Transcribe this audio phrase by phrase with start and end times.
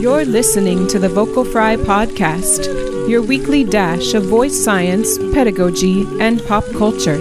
[0.00, 6.44] You're listening to the Vocal Fry Podcast, your weekly dash of voice science, pedagogy, and
[6.46, 7.18] pop culture.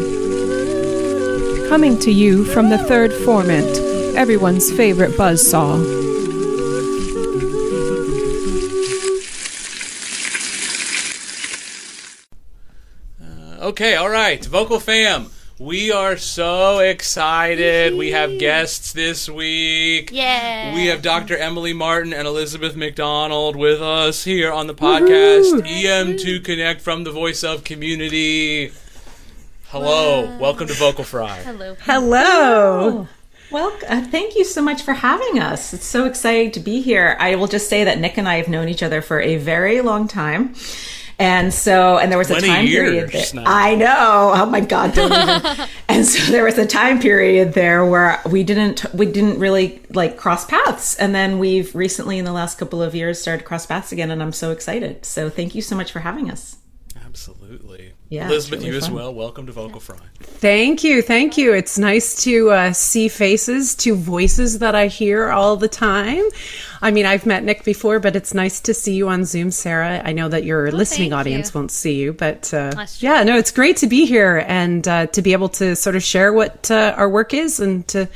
[1.70, 5.84] Coming to you from the third formant, everyone's favorite buzzsaw.
[13.21, 15.33] Uh, okay, all right, Vocal Fam.
[15.59, 17.94] We are so excited.
[17.94, 20.09] We have guests this week.
[20.11, 20.73] Yeah.
[20.73, 21.38] We have Dr.
[21.38, 27.11] Emily Martin and Elizabeth McDonald with us here on the podcast EM2 Connect from the
[27.11, 28.71] Voice of Community.
[29.66, 31.38] Hello, welcome to Vocal Fry.
[31.44, 31.75] Hello.
[31.81, 33.08] Hello.
[33.52, 35.72] Well, uh, thank you so much for having us.
[35.72, 37.16] It's so exciting to be here.
[37.20, 39.81] I will just say that Nick and I have known each other for a very
[39.81, 40.55] long time.
[41.20, 43.44] And so, and there was a time period years there.
[43.44, 43.52] now.
[43.52, 44.31] I know.
[44.35, 45.67] Oh my God, don't even.
[45.88, 50.17] and so there was a time period there where we didn't, we didn't really like
[50.17, 50.95] cross paths.
[50.95, 54.11] And then we've recently, in the last couple of years, started cross paths again.
[54.11, 55.06] And I'm so excited.
[55.06, 56.58] So thank you so much for having us.
[57.06, 57.92] Absolutely.
[58.14, 59.11] Yeah, Elizabeth, really you as well.
[59.11, 59.97] Welcome to Vocal Fry.
[60.19, 61.02] Thank you.
[61.02, 61.52] Thank you.
[61.52, 66.23] It's nice to uh, see faces, to voices that I hear all the time.
[66.80, 70.00] I mean, I've met Nick before, but it's nice to see you on Zoom, Sarah.
[70.06, 71.59] I know that your listening audience you.
[71.59, 75.23] won't see you, but uh, yeah, no, it's great to be here and uh, to
[75.23, 78.08] be able to sort of share what uh, our work is and to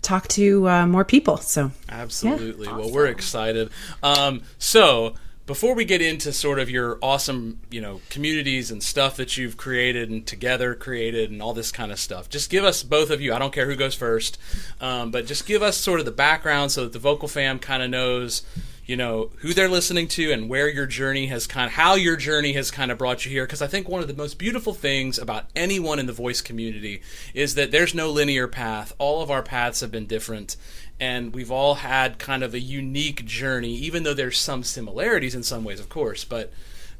[0.00, 1.38] talk to uh, more people.
[1.38, 2.68] So, Absolutely.
[2.68, 3.70] Well, we're excited.
[4.00, 9.16] Um, so, before we get into sort of your awesome, you know, communities and stuff
[9.16, 12.82] that you've created and together created and all this kind of stuff, just give us
[12.82, 13.34] both of you.
[13.34, 14.38] I don't care who goes first,
[14.80, 17.82] um, but just give us sort of the background so that the vocal fam kind
[17.82, 18.42] of knows,
[18.86, 22.16] you know, who they're listening to and where your journey has kind of how your
[22.16, 23.44] journey has kind of brought you here.
[23.44, 27.02] Because I think one of the most beautiful things about anyone in the voice community
[27.32, 28.92] is that there's no linear path.
[28.98, 30.56] All of our paths have been different
[31.00, 35.42] and we've all had kind of a unique journey even though there's some similarities in
[35.42, 36.52] some ways of course but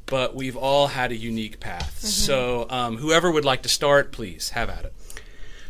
[0.05, 4.49] but we've all had a unique path so um, whoever would like to start please
[4.49, 4.93] have at it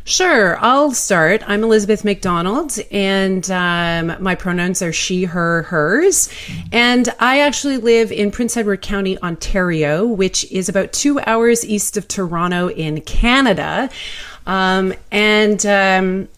[0.08, 1.42] Sure, I'll start.
[1.48, 6.28] I'm Elizabeth McDonald, and um, my pronouns are she, her, hers.
[6.70, 11.96] And I actually live in Prince Edward County, Ontario, which is about two hours east
[11.96, 13.90] of Toronto in Canada.
[14.46, 16.28] Um, and um,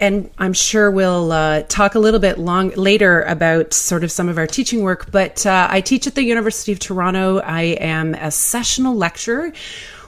[0.00, 4.28] and I'm sure we'll uh, talk a little bit long later about sort of some
[4.28, 5.12] of our teaching work.
[5.12, 7.38] But uh, I teach at the University of Toronto.
[7.38, 9.52] I am a sessional lecturer,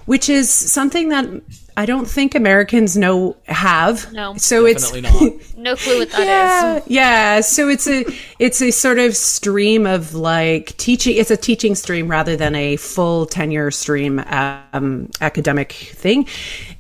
[0.07, 1.29] which is something that
[1.79, 4.11] I don't think Americans know have.
[4.13, 4.35] No.
[4.39, 6.83] so definitely it's not No clue what that yeah, is.
[6.87, 7.41] yeah.
[7.41, 8.05] So it's a
[8.39, 11.17] it's a sort of stream of like teaching.
[11.17, 16.25] It's a teaching stream rather than a full tenure stream um, academic thing.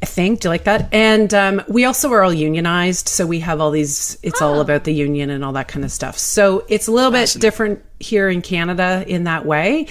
[0.02, 0.88] Thing, do you like that?
[0.92, 4.18] And um, we also are all unionized, so we have all these.
[4.22, 6.16] It's all about the union and all that kind of stuff.
[6.16, 9.88] So it's a little bit different here in Canada in that way.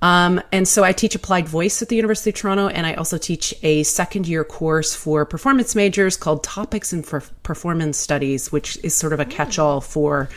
[0.00, 3.18] Um, and so I teach applied voice at the University of Toronto, and I also
[3.18, 8.78] teach a second year course for performance majors called Topics in for Performance Studies, which
[8.84, 10.28] is sort of a catch all for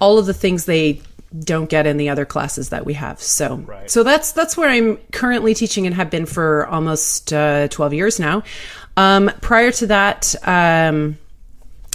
[0.00, 1.00] all of the things they
[1.40, 3.20] don't get in the other classes that we have.
[3.20, 3.90] So, Right.
[3.90, 8.20] so that's that's where I'm currently teaching and have been for almost uh, 12 years
[8.20, 8.44] now.
[8.96, 11.18] Um, prior to that, um,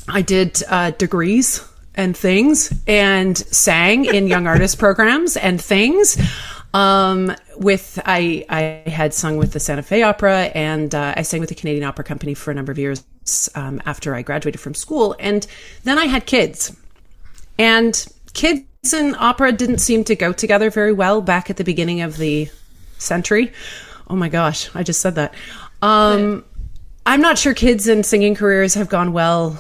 [0.09, 1.63] I did uh, degrees
[1.95, 6.17] and things and sang in young artist programs and things.
[6.73, 11.39] Um, with I I had sung with the Santa Fe Opera and uh, I sang
[11.39, 13.03] with the Canadian Opera Company for a number of years
[13.55, 15.15] um, after I graduated from school.
[15.19, 15.47] And
[15.83, 16.75] then I had kids,
[17.57, 22.01] and kids and opera didn't seem to go together very well back at the beginning
[22.01, 22.49] of the
[22.97, 23.51] century.
[24.07, 25.33] Oh my gosh, I just said that.
[25.81, 26.45] Um,
[27.05, 29.59] I'm not sure kids and singing careers have gone well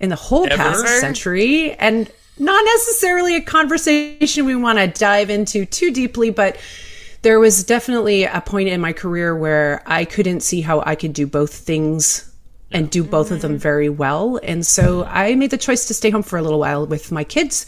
[0.00, 0.56] in the whole Ever?
[0.56, 6.58] past century, and not necessarily a conversation we want to dive into too deeply, but
[7.22, 11.12] there was definitely a point in my career where I couldn't see how I could
[11.12, 12.30] do both things
[12.70, 14.38] and do both of them very well.
[14.42, 17.24] And so I made the choice to stay home for a little while with my
[17.24, 17.66] kids.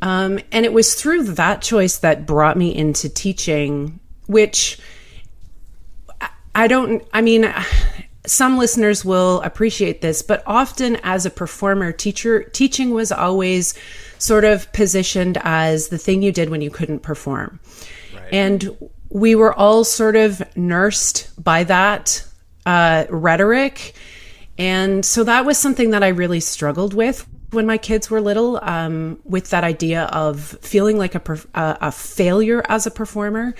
[0.00, 4.78] Um, and it was through that choice that brought me into teaching, which
[6.20, 7.52] I- I don't, I mean,
[8.28, 13.74] some listeners will appreciate this, but often as a performer, teacher, teaching was always
[14.18, 17.60] sort of positioned as the thing you did when you couldn't perform.
[18.30, 22.24] And we were all sort of nursed by that
[22.66, 23.94] uh, rhetoric.
[24.58, 28.58] And so that was something that I really struggled with when my kids were little,
[28.62, 31.22] um, with that idea of feeling like a,
[31.54, 33.54] a failure as a performer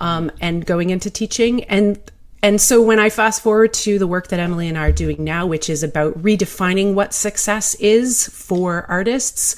[0.00, 1.64] um, and going into teaching.
[1.64, 1.98] And
[2.42, 5.22] and so when I fast forward to the work that Emily and I are doing
[5.22, 9.54] now, which is about redefining what success is for artists,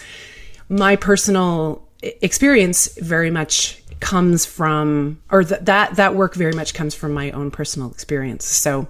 [0.68, 6.94] my personal experience very much comes from, or th- that that work very much comes
[6.94, 8.44] from my own personal experience.
[8.44, 8.86] So,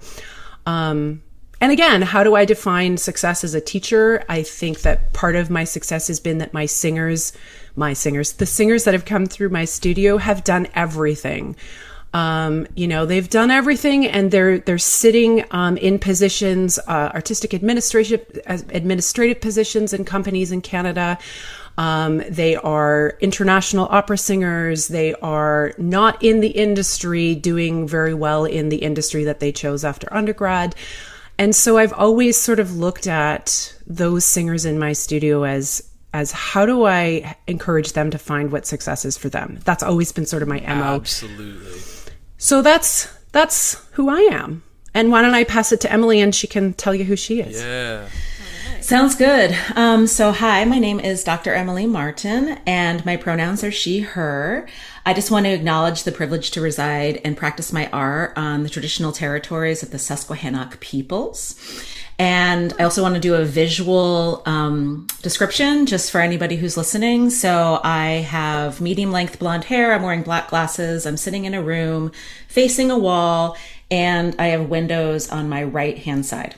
[0.65, 1.21] um,
[1.61, 4.25] and again, how do I define success as a teacher?
[4.27, 7.31] I think that part of my success has been that my singers,
[7.77, 11.55] my singers, the singers that have come through my studio have done everything.
[12.15, 17.51] Um, you know, they've done everything, and they're they're sitting um, in positions, uh, artistic
[17.51, 21.17] administrative administrative positions in companies in Canada.
[21.77, 24.87] Um, they are international opera singers.
[24.87, 29.83] They are not in the industry, doing very well in the industry that they chose
[29.83, 30.73] after undergrad.
[31.37, 35.83] And so I've always sort of looked at those singers in my studio as
[36.13, 39.59] as how do I encourage them to find what success is for them?
[39.65, 40.95] That's always been sort of my MO.
[40.95, 41.94] Absolutely.
[42.45, 44.61] So that's that's who I am.
[44.93, 47.41] And why don't I pass it to Emily and she can tell you who she
[47.41, 47.59] is?
[47.59, 48.07] Yeah.
[48.81, 49.57] Sounds good.
[49.75, 51.55] Um, so, hi, my name is Dr.
[51.55, 54.67] Emily Martin, and my pronouns are she, her.
[55.07, 58.69] I just want to acknowledge the privilege to reside and practice my art on the
[58.69, 61.55] traditional territories of the Susquehannock peoples.
[62.17, 67.29] And I also want to do a visual um, description just for anybody who's listening.
[67.29, 69.93] So I have medium length blonde hair.
[69.93, 71.05] I'm wearing black glasses.
[71.05, 72.13] I'm sitting in a room
[72.47, 73.57] facing a wall
[73.91, 76.55] and I have windows on my right hand side.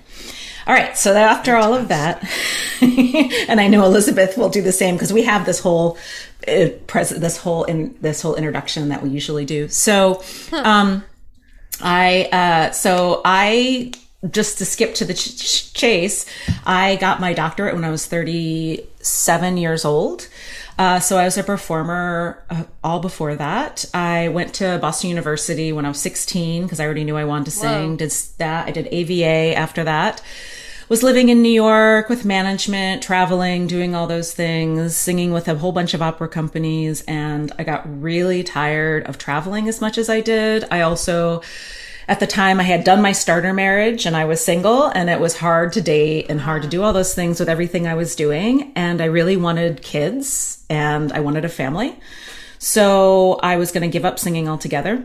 [0.67, 0.95] All right.
[0.95, 2.23] So after all of that,
[2.81, 5.97] and I know Elizabeth will do the same because we have this whole
[6.47, 9.69] uh, present, this whole in this whole introduction that we usually do.
[9.69, 11.03] So, um,
[11.81, 13.91] I, uh, so I
[14.31, 16.25] just to skip to the ch- ch- chase,
[16.65, 20.27] I got my doctorate when I was 37 years old.
[20.79, 23.85] Uh, so I was a performer uh, all before that.
[23.93, 27.45] I went to Boston University when I was 16 because I already knew I wanted
[27.45, 27.91] to sing.
[27.91, 27.97] Whoa.
[27.97, 28.67] Did that.
[28.67, 30.21] I did AVA after that.
[30.89, 35.55] Was living in New York with management, traveling, doing all those things, singing with a
[35.55, 37.01] whole bunch of opera companies.
[37.07, 40.63] And I got really tired of traveling as much as I did.
[40.71, 41.41] I also
[42.07, 45.19] at the time I had done my starter marriage and I was single and it
[45.19, 48.15] was hard to date and hard to do all those things with everything I was
[48.15, 48.71] doing.
[48.75, 51.99] And I really wanted kids and I wanted a family.
[52.59, 55.03] So I was going to give up singing altogether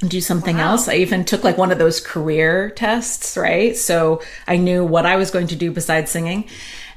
[0.00, 0.72] and do something wow.
[0.72, 0.88] else.
[0.88, 3.76] I even took like one of those career tests, right?
[3.76, 6.48] So I knew what I was going to do besides singing.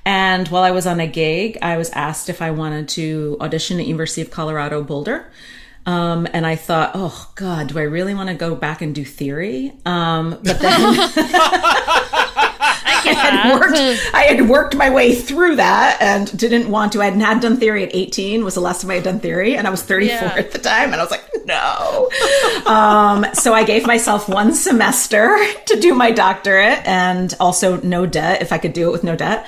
[0.04, 3.80] And while I was on a gig, I was asked if I wanted to audition
[3.80, 5.32] at University of Colorado Boulder
[5.86, 9.06] um, and I thought, oh God, do I really want to go back and do
[9.06, 9.72] theory?
[9.86, 11.12] Um, but then I,
[12.86, 13.78] I, had worked,
[14.14, 17.02] I had worked my way through that and didn't want to.
[17.02, 19.56] I hadn't had done theory at 18 was the last time I had done theory.
[19.56, 20.34] And I was 34 yeah.
[20.36, 20.92] at the time.
[20.92, 22.10] And I was like, no.
[22.66, 28.42] um, so I gave myself one semester to do my doctorate and also no debt
[28.42, 29.46] if I could do it with no debt.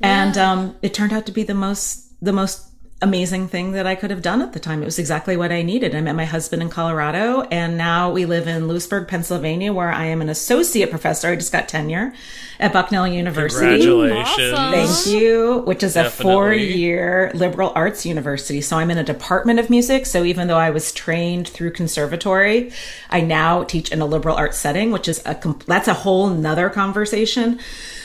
[0.00, 0.26] Yeah.
[0.26, 2.71] And um, it turned out to be the most, the most
[3.02, 4.80] amazing thing that I could have done at the time.
[4.80, 5.94] It was exactly what I needed.
[5.94, 10.06] I met my husband in Colorado and now we live in Lewisburg, Pennsylvania, where I
[10.06, 11.28] am an associate professor.
[11.28, 12.14] I just got tenure
[12.60, 13.84] at Bucknell University.
[13.84, 14.52] Congratulations.
[14.52, 14.72] Awesome.
[14.72, 16.32] Thank you, which is Definitely.
[16.32, 18.60] a four year liberal arts university.
[18.60, 20.06] So I'm in a department of music.
[20.06, 22.70] So even though I was trained through conservatory,
[23.10, 26.70] I now teach in a liberal arts setting, which is a, that's a whole nother
[26.70, 27.58] conversation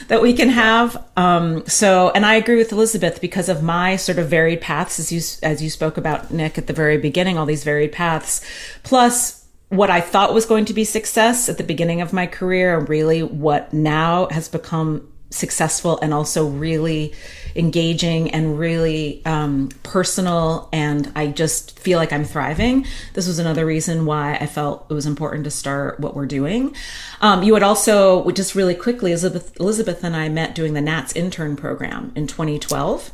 [0.07, 1.03] that we can have.
[1.15, 5.11] Um, so, and I agree with Elizabeth because of my sort of varied paths, as
[5.11, 8.41] you as you spoke about Nick at the very beginning, all these varied paths,
[8.83, 12.77] plus what I thought was going to be success at the beginning of my career,
[12.77, 17.13] and really what now has become successful and also really
[17.55, 20.69] engaging and really um, personal.
[20.71, 22.85] And I just feel like I'm thriving.
[23.13, 26.75] This was another reason why I felt it was important to start what we're doing.
[27.21, 31.15] Um, you would also, just really quickly, Elizabeth, Elizabeth and I met doing the NATS
[31.15, 33.11] intern program in 2012.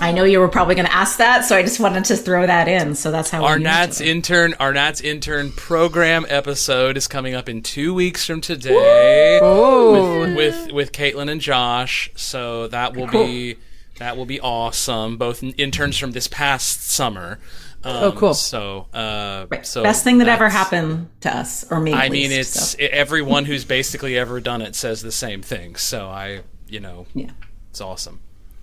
[0.00, 2.46] I know you were probably going to ask that, so I just wanted to throw
[2.46, 2.94] that in.
[2.94, 7.62] So that's how our Nats intern, our Nats intern program episode is coming up in
[7.62, 12.10] two weeks from today with, with, with Caitlin and Josh.
[12.16, 13.24] So that will cool.
[13.24, 13.56] be
[13.98, 15.16] that will be awesome.
[15.16, 17.38] Both interns from this past summer.
[17.84, 18.34] Um, oh, cool!
[18.34, 19.66] So, uh, right.
[19.66, 21.92] so best thing that ever happened to us or me.
[21.92, 22.78] I mean, least, it's so.
[22.80, 25.74] everyone who's basically ever done it says the same thing.
[25.74, 27.30] So I, you know, yeah,
[27.70, 28.20] it's awesome.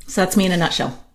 [0.07, 1.05] So that's me in a nutshell.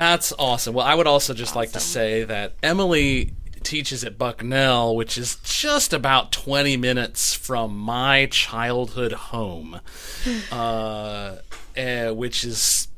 [0.00, 0.72] That's awesome.
[0.72, 1.58] Well, I would also just awesome.
[1.58, 7.76] like to say that Emily teaches at Bucknell, which is just about 20 minutes from
[7.76, 9.78] my childhood home,
[10.50, 11.36] uh,
[11.76, 12.88] uh, which is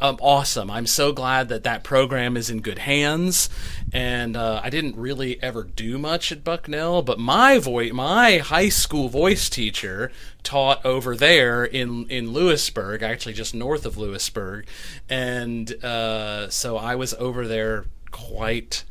[0.00, 0.70] um, awesome.
[0.70, 3.48] I'm so glad that that program is in good hands.
[3.92, 8.68] And uh, I didn't really ever do much at Bucknell, but my voice, my high
[8.68, 10.10] school voice teacher
[10.42, 14.66] taught over there in in Lewisburg, actually just north of Lewisburg,
[15.08, 18.84] and uh, so I was over there quite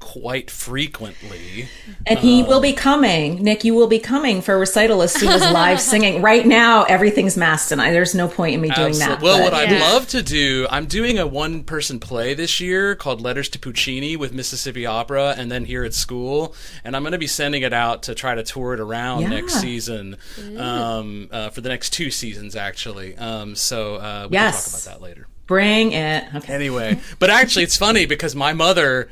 [0.00, 1.68] quite frequently.
[2.06, 3.42] And he will be coming.
[3.42, 6.20] Nick, you will be coming for recital as soon as live singing.
[6.20, 9.22] Right now, everything's masked, and I, there's no point in me doing that.
[9.22, 12.94] Well, but- what I'd love to do, I'm doing a one person play this year
[12.94, 16.54] called Letters to Puccini with Mississippi Opera and then here at school.
[16.84, 19.28] And I'm going to be sending it out to try to tour it around Yeah.
[19.30, 20.16] next season
[20.58, 23.16] um, uh, for the next two seasons, actually.
[23.16, 24.64] Um, so uh, we Yes.
[24.64, 25.26] can talk about that later.
[25.46, 26.24] bring it.
[26.34, 26.52] Okay.
[26.52, 29.08] Anyway, but actually, it's funny because my mother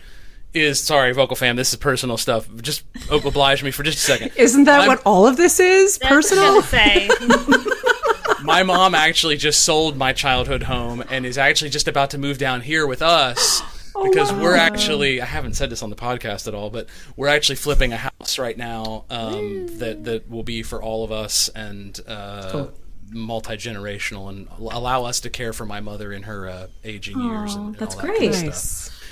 [0.54, 1.56] is sorry, vocal fam.
[1.56, 2.48] This is personal stuff.
[2.60, 4.32] Just oblige me for just a second.
[4.36, 5.98] Isn't that My- what all of this is?
[5.98, 6.56] That's Personal?
[6.56, 7.08] was say.
[8.42, 12.38] my mom actually just sold my childhood home and is actually just about to move
[12.38, 13.62] down here with us
[14.02, 17.56] because we're actually I haven't said this on the podcast at all, but we're actually
[17.56, 21.98] flipping a house right now um, that that will be for all of us and
[22.06, 22.66] uh,
[23.10, 27.54] multi generational and allow us to care for my mother in her uh, aging years.
[27.54, 28.52] And, and that's all that kind of great.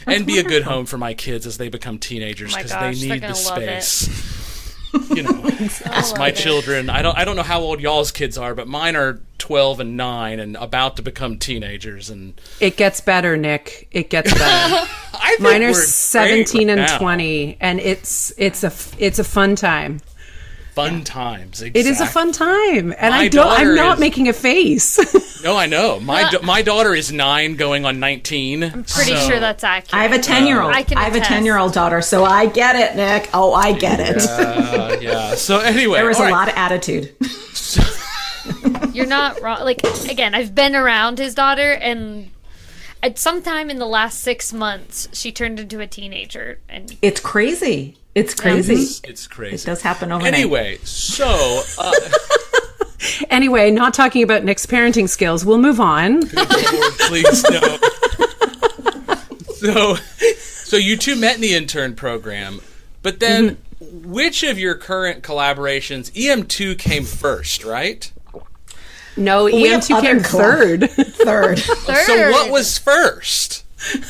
[0.01, 0.07] Stuff.
[0.07, 0.17] Nice.
[0.19, 3.01] and be a good home for my kids as they become teenagers Oh because gosh,
[3.01, 3.83] they need the gonna love it.
[3.83, 4.77] space.
[5.11, 5.31] you know,
[5.87, 6.37] love my it.
[6.37, 6.91] children.
[6.91, 7.17] I don't.
[7.17, 10.57] I don't know how old y'all's kids are, but mine are twelve and nine, and
[10.57, 12.11] about to become teenagers.
[12.11, 13.87] And It gets better, Nick.
[13.93, 14.43] It gets better.
[15.23, 16.99] I think Mine are 17 right and now.
[16.99, 20.01] 20 and it's it's a it's a fun time.
[20.89, 21.63] Fun times.
[21.63, 22.95] It is a fun time.
[22.99, 23.47] And My I don't.
[23.47, 24.99] I'm not is- making a face.
[25.43, 25.99] No, I know.
[26.01, 28.63] My da- my daughter is nine, going on nineteen.
[28.63, 29.95] I'm Pretty sure that's accurate.
[29.95, 30.71] I have a 10 year old.
[30.75, 33.31] I I have a 10 year old daughter, so I get it, Nick.
[33.33, 34.23] Oh, I get it.
[34.29, 35.35] Uh, yeah.
[35.37, 36.31] So anyway, there was a right.
[36.31, 37.17] lot of attitude.
[38.93, 39.61] You're not wrong.
[39.65, 42.31] Like again, I've been around his daughter, and
[43.03, 47.21] at some time in the last six months, she turned into a teenager, and It's
[47.21, 47.97] crazy.
[48.15, 48.75] It's crazy.
[48.75, 49.57] It's, it's crazy.
[49.57, 50.35] It does happen overnight.
[50.35, 51.93] Anyway, so uh,
[53.31, 55.45] anyway, not talking about Nick's parenting skills.
[55.45, 56.21] We'll move on.
[56.33, 56.49] Lord,
[57.09, 57.79] please no.
[59.55, 62.61] so, so you two met in the intern program,
[63.03, 66.11] but then which of your current collaborations?
[66.13, 68.13] EM2 came first, right?
[69.17, 70.91] No, we EM2 came third.
[70.91, 71.59] Third.
[71.63, 72.07] third.
[72.07, 73.65] So what was first?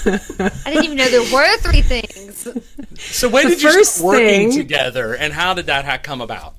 [0.06, 0.20] I
[0.66, 2.46] didn't even know there were three things.
[2.98, 5.98] So when The did you first start working thing- together, and how did that ha-
[6.02, 6.54] come about?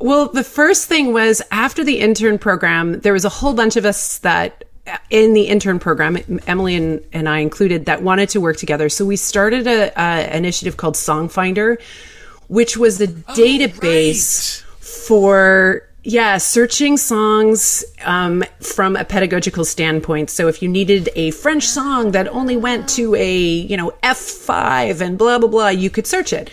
[0.00, 3.84] Well, the first thing was after the intern program, there was a whole bunch of
[3.84, 4.64] us that
[5.10, 8.88] in the intern program, Emily and, and I included, that wanted to work together.
[8.88, 11.78] So we started a, a initiative called Songfinder,
[12.46, 20.30] which was the oh, database for yeah searching songs um, from a pedagogical standpoint.
[20.30, 25.02] So if you needed a french song that only went to a you know f5
[25.02, 26.50] and blah blah blah you could search it.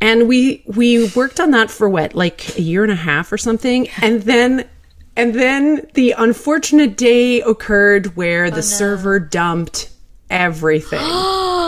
[0.00, 3.38] And we we worked on that for what like a year and a half or
[3.38, 3.88] something?
[4.02, 4.68] And then
[5.16, 9.90] and then the unfortunate day occurred where the server dumped
[10.28, 11.00] everything.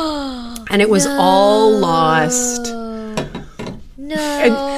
[0.70, 2.72] And it was all lost.
[3.98, 4.71] No.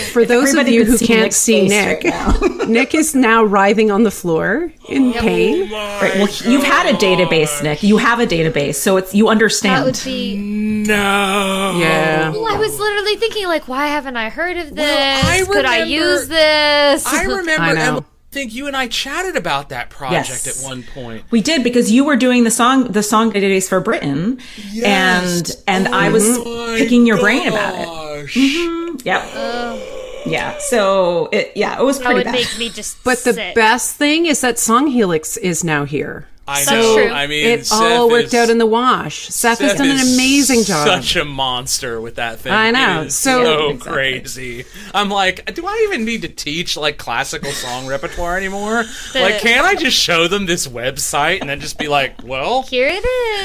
[0.12, 3.90] for those of you who see can't Nick's see Nick right nick is now writhing
[3.90, 7.82] on the floor in pain oh Right, well, you've had a database, Nick.
[7.84, 9.74] You have a database, so it's you understand.
[9.76, 10.04] that understand.
[10.04, 10.84] would be.
[10.88, 11.76] No.
[11.78, 15.24] yeah Well, I was literally thinking, like, why haven't I heard of this?
[15.24, 17.06] I Could I remember- use this?
[17.06, 17.62] I remember.
[17.62, 17.80] I know.
[17.82, 20.64] Emily, I think you and I chatted about that project Yes.
[20.64, 21.24] at one point.
[21.30, 24.38] We did because you were doing the song the song database for Britain,
[24.72, 25.62] Yes.
[25.66, 26.38] and and I oh was
[26.78, 27.84] picking your brain about it.
[27.86, 28.34] gosh.
[28.34, 28.96] Mm-hmm.
[29.04, 29.22] Yep.
[29.34, 30.22] Oh.
[30.26, 30.58] yeah.
[30.68, 32.34] So it yeah, it was that pretty would bad.
[32.34, 33.02] make me just.
[33.04, 36.94] but the best thing is that Song Helix is now here I That's know.
[36.96, 37.08] true.
[37.08, 40.00] I mean, it Seth all worked is- out in the wash seth, has done an
[40.00, 42.52] amazing job Such a monster with that thing.
[42.52, 43.02] I know.
[43.02, 43.92] It is So- so, Exactly.
[43.92, 44.64] crazy.
[44.92, 48.84] I'm like, do I even need to teach like classical song repertoire anymore?
[49.14, 52.88] Like, can't I just show them this website and then just be like, well, Here
[52.90, 53.04] it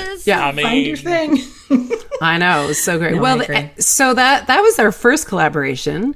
[0.09, 0.25] is.
[0.25, 1.37] yeah I mean, Find your thing.
[2.21, 3.13] I know, it was so great.
[3.13, 6.15] No, well, I so that that was our first collaboration,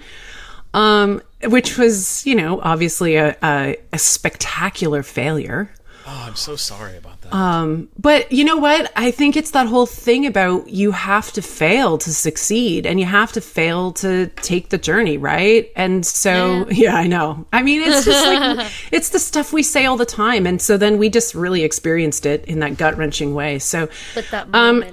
[0.74, 5.72] um, which was you know obviously a, a, a spectacular failure.
[6.12, 7.34] Oh, I'm so sorry about that.
[7.34, 8.92] Um, but you know what?
[8.96, 13.06] I think it's that whole thing about you have to fail to succeed, and you
[13.06, 15.72] have to fail to take the journey, right?
[15.76, 17.46] And so, yeah, I know.
[17.54, 20.78] I mean, it's just like it's the stuff we say all the time, and so
[20.78, 23.60] then we just really experienced it in that gut wrenching way.
[23.60, 24.84] So, But that Um,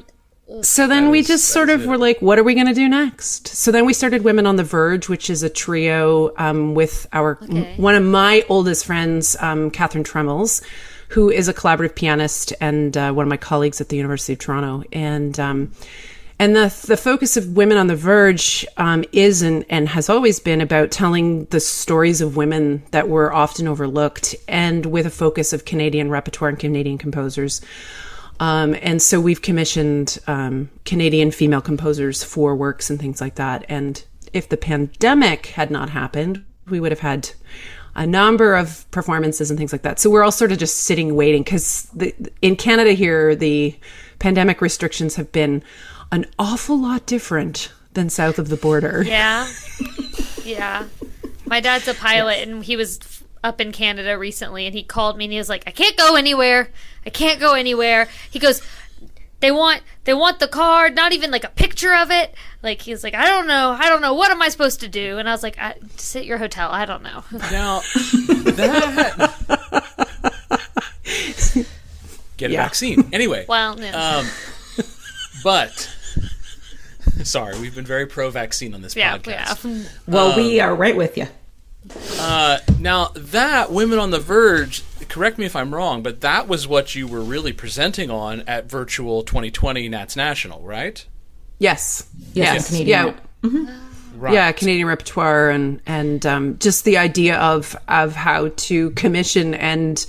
[0.63, 1.87] so then we just sort of it.
[1.89, 3.49] were like, what are we going to do next?
[3.49, 7.39] So then we started Women on the Verge, which is a trio um, with our
[7.43, 7.75] Okay.
[7.77, 10.63] one of my oldest friends, um, Catherine Tremels,
[11.09, 14.39] who is a collaborative pianist and uh, one of my colleagues at the University of
[14.39, 14.85] Toronto.
[14.93, 15.73] And um,
[16.39, 20.39] and the the focus of Women on the Verge um, is and, and has always
[20.39, 25.53] been about telling the stories of women that were often overlooked, and with a focus
[25.53, 27.61] of Canadian repertoire and Canadian composers.
[28.41, 33.65] Um, and so we've commissioned um, Canadian female composers for works and things like that.
[33.69, 37.31] And if the pandemic had not happened, we would have had
[37.99, 39.99] a number of performances and things like that.
[39.99, 41.91] So we're all sort of just sitting waiting because
[42.41, 43.77] in Canada here, the
[44.21, 45.65] pandemic restrictions have been
[46.13, 49.03] an awful lot different than south of the border.
[49.05, 49.51] Yeah.
[50.45, 50.87] yeah.
[51.45, 53.01] My dad's a pilot and he was
[53.43, 56.15] up in Canada recently and he called me and he was like, I can't go
[56.15, 56.71] anywhere.
[57.05, 58.09] I can't go anywhere.
[58.31, 58.63] He goes,
[59.41, 62.35] they want they want the card, not even like a picture of it.
[62.63, 65.19] Like he's like, I don't know, I don't know, what am I supposed to do?
[65.19, 66.71] And I was like, I, sit at your hotel.
[66.71, 67.23] I don't know.
[67.53, 67.81] Now
[68.57, 69.35] that
[72.37, 72.63] get a Yeah.
[72.63, 73.45] vaccine anyway.
[73.49, 73.91] well, no.
[73.93, 74.27] Um,
[75.45, 75.89] but
[77.23, 79.65] sorry, we've been very pro-vaccine on this yeah, podcast.
[79.65, 79.89] yeah.
[80.07, 81.27] Well, Um, we are right with you.
[82.19, 84.83] Uh, now that Women on the Verge,
[85.19, 88.71] correct me if I'm wrong, but that was what you were really presenting on at
[88.71, 91.05] Virtual 2020 Nats National, right?
[91.59, 92.09] Yes.
[92.35, 92.69] Yes, Yes.
[92.69, 93.81] Canadian Yeah.
[94.17, 94.35] Right.
[94.35, 100.07] Yeah, Canadian repertoire and and um, just the idea of of how to commission and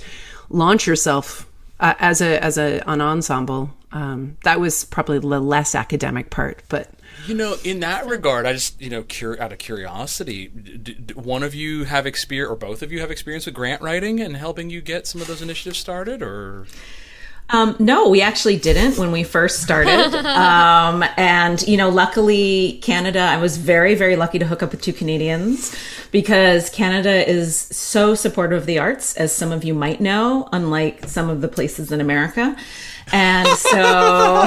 [0.48, 1.48] launch yourself
[1.80, 3.70] uh, as a as a an ensemble.
[3.90, 6.88] Um, that was probably the less academic part, but
[7.26, 11.14] You know, in that regard, I just, you know, cur- out of curiosity, d- d-
[11.14, 14.36] one of you have experience, or both of you have experience with grant writing and
[14.36, 16.66] helping you get some of those initiatives started, or
[17.52, 20.14] Um, no, we actually didn't when we first started.
[20.26, 24.82] um, and, you know, luckily, Canada, I was very, very lucky to hook up with
[24.82, 25.74] two Canadians
[26.10, 31.06] because Canada is so supportive of the arts, as some of you might know, unlike
[31.08, 32.56] some of the places in America.
[33.12, 34.46] And so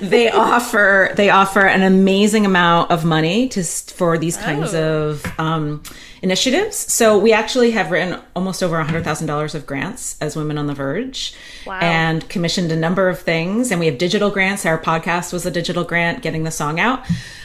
[0.00, 5.82] they offer they offer an amazing amount of money to for these kinds of um,
[6.26, 6.76] initiatives.
[6.76, 10.66] So we actually have written almost over hundred thousand dollars of grants as Women on
[10.66, 11.34] the Verge,
[11.66, 11.78] Wow.
[11.80, 13.70] and commissioned a number of things.
[13.70, 14.66] And we have digital grants.
[14.66, 17.04] Our podcast was a digital grant, getting the song out.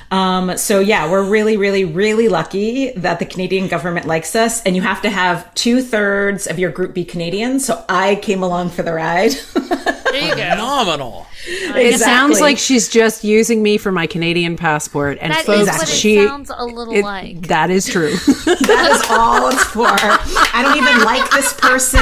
[0.09, 4.61] Um, so yeah, we're really, really, really lucky that the Canadian government likes us.
[4.63, 7.59] And you have to have two thirds of your group be Canadian.
[7.61, 9.33] So I came along for the ride.
[10.11, 10.41] There you go.
[10.49, 11.27] phenomenal.
[11.47, 15.17] It sounds like she's just using me for my Canadian passport.
[15.21, 17.47] And That is folks, what it she sounds a little it- like.
[17.47, 18.11] that is true.
[18.15, 19.85] that is all it's for.
[19.87, 21.99] I don't even like this person.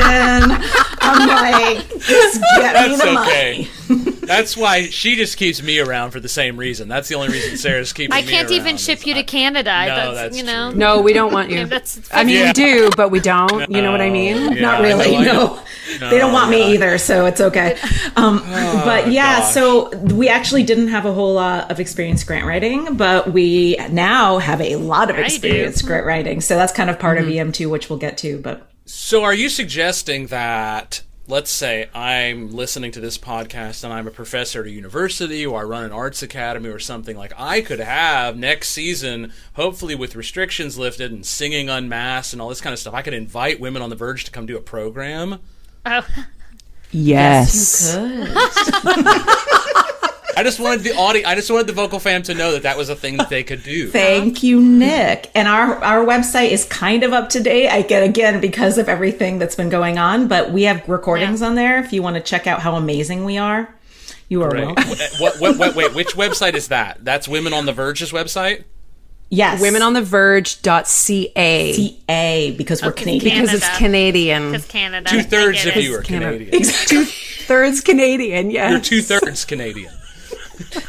[1.01, 3.67] I'm like, just get me That's the okay.
[3.89, 4.15] money.
[4.29, 6.87] That's why she just keeps me around for the same reason.
[6.87, 8.27] That's the only reason Sarah's keeping me around.
[8.27, 9.85] I can't even ship is you to I- Canada.
[9.87, 10.69] No, that's, that's you know.
[10.71, 10.79] true.
[10.79, 11.65] no, we don't want Yeah, you.
[11.65, 12.47] that's I mean, Yeah.
[12.47, 13.69] we do, but we don't.
[13.71, 14.53] You know what I mean?
[14.53, 15.11] Yeah, Not really.
[15.13, 15.33] know, I No.
[15.99, 16.09] know.
[16.11, 17.77] They don't want me either, so it's okay.
[18.15, 18.39] Um,
[18.85, 19.53] but yeah, gosh.
[19.53, 24.39] so we actually didn't have a whole lot of experience grant writing, but we now
[24.39, 26.41] have a lot of experience grant writing.
[26.41, 27.49] So that's kind of part of mm-hmm.
[27.49, 28.39] EM2, which we'll get to.
[28.39, 34.07] But So, are you suggesting that, let's say, I'm listening to this podcast and I'm
[34.07, 37.61] a professor at a university or I run an arts academy or something like I
[37.61, 42.73] could have next season, hopefully with restrictions lifted and singing unmasked and all this kind
[42.73, 45.39] of stuff, I could invite Women on the Verge to come do a program.
[45.85, 46.05] Oh,
[46.91, 47.95] Yes.
[47.95, 48.27] good.
[50.37, 52.77] I just wanted the audio, I just wanted the vocal fam to know that that
[52.77, 53.89] was a thing that they could do.
[53.91, 55.29] Thank you, Nick.
[55.35, 57.67] And our our website is kind of up to date.
[57.69, 61.47] I get again because of everything that's been going on, but we have recordings Yeah.
[61.47, 63.73] on there if you want to check out how amazing we are.
[64.29, 64.65] You are Right.
[64.67, 64.83] welcome.
[65.19, 67.03] what, what, what, wait, which website is that?
[67.03, 68.63] That's Women on the Verge's website?
[69.29, 69.61] Yes.
[69.61, 71.73] Womenontheverge.ca.
[71.73, 73.41] CA because we're Canadian.
[73.43, 74.51] because it's Canadian.
[74.51, 75.09] because Canada.
[75.09, 76.37] Two thirds of you are Canada.
[76.45, 76.63] Canadian.
[76.87, 78.71] Two thirds Canadian, yes.
[78.71, 79.91] You're two thirds Canadian.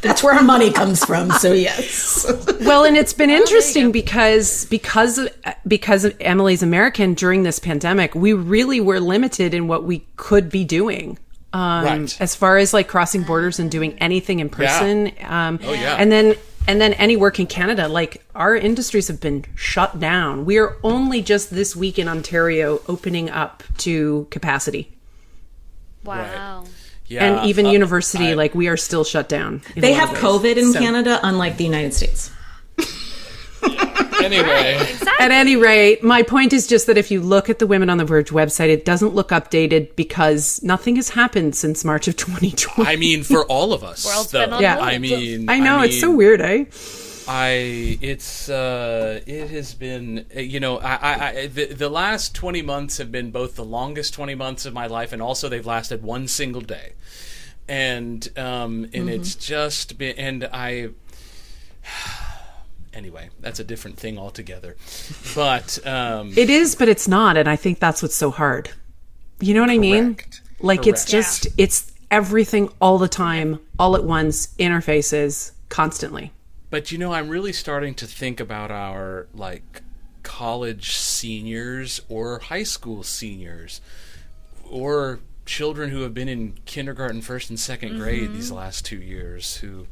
[0.02, 1.30] That's where our money comes from.
[1.32, 2.26] So yes.
[2.62, 5.28] Well, and it's been interesting because because of,
[5.66, 10.50] because of Emily's American during this pandemic, we really were limited in what we could
[10.50, 11.18] be doing.
[11.52, 12.20] Um, Right.
[12.20, 15.12] As far as like crossing borders and doing anything in person.
[15.24, 15.96] Um, Oh, yeah.
[15.98, 16.34] And then
[16.68, 20.44] and then any work in Canada, like our industries have been shut down.
[20.44, 24.92] We are only just this week in Ontario opening up to capacity.
[26.04, 26.64] Wow.
[27.06, 29.62] Yeah, and even uh, university, I- like we are still shut down.
[29.76, 30.10] They have.
[30.10, 32.30] COVID in So- Canada, unlike the United States.
[34.24, 35.24] Anyway, Exactly.
[35.24, 37.98] At any rate, my point is just that if you look at the Women on
[37.98, 42.90] the Verge website, it doesn't look updated because nothing has happened since March of 2020.
[42.90, 44.44] I mean, for all of us, World's though.
[44.44, 44.78] been on Yeah.
[44.78, 46.64] I mean, I know it's so weird, eh?
[47.28, 52.62] I it's uh it has been you know I, I, I the, the last 20
[52.62, 56.02] months have been both the longest 20 months of my life and also they've lasted
[56.02, 56.94] one single day
[57.68, 60.88] and um and it's just been and I
[62.92, 64.76] anyway that's a different thing altogether
[65.34, 68.70] but um It is, but it's not, and I think that's what's so hard.
[69.40, 70.14] You know what I mean?
[70.14, 70.42] Correct.
[70.60, 71.10] Like it's Correct.
[71.10, 76.32] just it's everything all the time, all at once, interfaces constantly.
[76.70, 79.82] But you know, I'm really starting to think about our like
[80.22, 83.80] college seniors or high school seniors
[84.68, 89.56] or children who have been in kindergarten, first and 2nd grade these last 2 years
[89.58, 89.86] who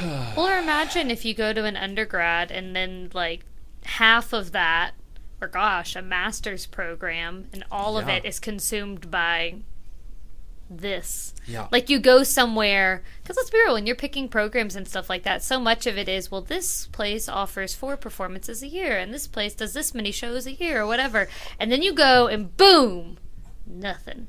[0.36, 3.44] Or imagine if you go to an undergrad and then like
[3.84, 4.92] half of that,
[5.40, 8.16] or gosh, a master's program, and all of Yeah.
[8.16, 9.56] it is consumed by
[10.70, 11.34] this.
[11.46, 11.68] Yeah.
[11.70, 15.22] Like you go somewhere, because let's be real, when you're picking programs and stuff like
[15.24, 19.12] that, so much of it is, well, this place offers four performances a year, and
[19.12, 21.28] this place does this many shows a year, or whatever.
[21.60, 23.18] And then you go and boom,
[23.66, 24.28] nothing.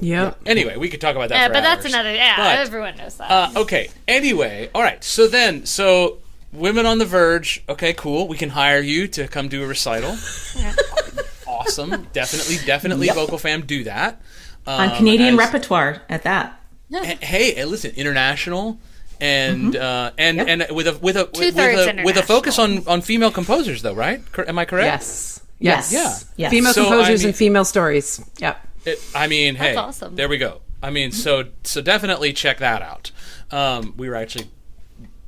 [0.00, 0.40] Yep.
[0.46, 3.16] Anyway, we could talk about that Yeah, for but that's another, yeah, But, everyone knows
[3.16, 3.30] that.
[3.30, 3.90] Uh, okay.
[4.06, 5.02] Anyway, all right.
[5.02, 6.18] So then, so
[6.52, 7.62] women on the verge.
[7.68, 8.28] Okay, cool.
[8.28, 10.10] We can hire you to come do a recital.
[11.46, 12.06] awesome.
[12.12, 14.20] Definitely, definitely, vocal fam, do that.
[14.66, 16.60] Um, on Canadian as- repertoire at that.
[16.94, 18.78] H- Hey, hey, listen, international.
[19.20, 20.46] And uh, and Yep.
[20.48, 23.82] and with a with a with, Two-thirds a with a focus on on female composers
[23.82, 24.22] though, right?
[24.46, 24.86] Am I correct?
[24.86, 25.40] Yes.
[25.58, 25.92] Yes.
[25.92, 26.26] Yes.
[26.36, 26.44] Yeah.
[26.44, 26.50] Yes.
[26.52, 28.24] Female So, I composers mean- and female stories.
[28.38, 28.67] Yep.
[28.88, 30.16] It, I mean, hey, awesome.
[30.16, 30.60] there we go.
[30.82, 33.10] I mean, so so definitely check that out.
[33.50, 34.50] Um, we were actually,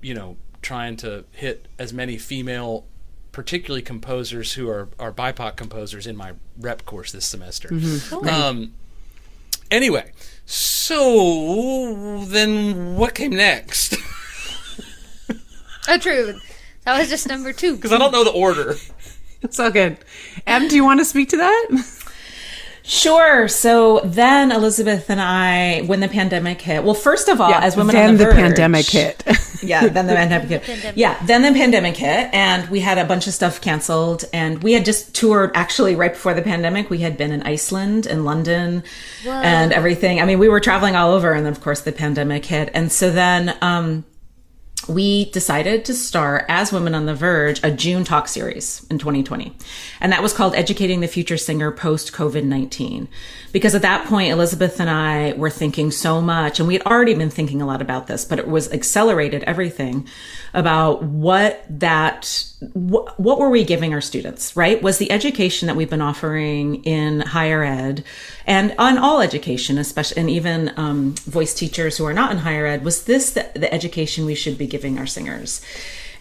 [0.01, 2.85] you know, trying to hit as many female,
[3.33, 7.68] particularly composers who are are BIPOC composers in my rep course this semester.
[8.29, 8.75] Um,
[9.70, 10.12] anyway,
[10.46, 13.96] so then what came next?
[15.88, 16.38] oh, true.
[16.85, 17.77] That was just number two.
[17.77, 18.77] Because I don't know the order.
[19.42, 19.96] It's all good.
[20.46, 21.68] Em, do you want to speak to that?
[22.90, 23.46] Sure.
[23.46, 27.94] So then Elizabeth and I, when the pandemic hit, well, first of all, as women
[27.94, 29.22] then on the, the verge, pandemic hit.
[29.62, 30.96] yeah, then the pandemic hit.
[30.96, 34.24] Yeah, then the pandemic hit, and we had a bunch of stuff canceled.
[34.33, 36.90] And we had just toured actually right before the pandemic.
[36.90, 38.83] We had been in Iceland and London
[39.24, 40.20] and everything.
[40.20, 42.70] I mean, we were traveling all over, and then of course the pandemic hit.
[42.74, 44.05] And so then um,
[44.88, 49.55] we decided to start as Women on the Verge a June talk series in 2020.
[50.01, 53.09] And that was called Educating the Future Singer Post COVID 19.
[53.53, 57.14] Because at that point, Elizabeth and I were thinking so much, and we had already
[57.14, 60.09] been thinking a lot about this, but it was accelerated everything
[60.55, 64.83] about what that, what, what were we giving our students, right?
[64.83, 68.05] Was the education that we've been offering in higher ed
[68.46, 72.66] and on all education, especially, and even um, voice teachers who are not in higher
[72.66, 75.62] ed, was this the, the education we should be giving our singers?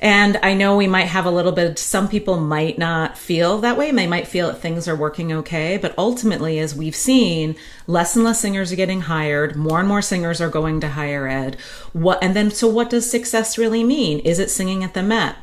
[0.02, 3.78] And I know we might have a little bit, some people might not feel that
[3.78, 3.91] way.
[3.91, 5.75] They might feel that things are working okay.
[5.75, 9.58] But ultimately, as we've seen, less and less singers are getting hired.
[9.58, 11.58] More and more singers are going to higher ed.
[11.91, 14.19] What, and then, so what does success really mean?
[14.19, 15.36] Is it singing at the Met?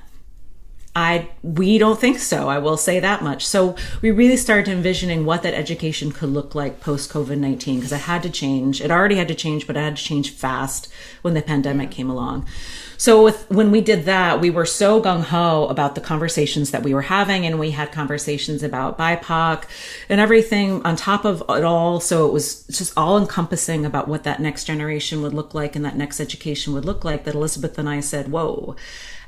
[0.97, 2.49] I we don't think so.
[2.49, 3.47] I will say that much.
[3.47, 7.93] So we really started envisioning what that education could look like post COVID nineteen because
[7.93, 8.81] it had to change.
[8.81, 10.89] It already had to change, but it had to change fast
[11.21, 12.49] when the pandemic came along.
[12.97, 16.83] So with when we did that, we were so gung ho about the conversations that
[16.83, 19.65] we were having, and we had conversations about BIPOC
[20.09, 22.01] and everything on top of it all.
[22.01, 25.85] So it was just all encompassing about what that next generation would look like and
[25.85, 27.25] that next education would look like.
[27.25, 28.77] That Elizabeth and I said, "Whoa."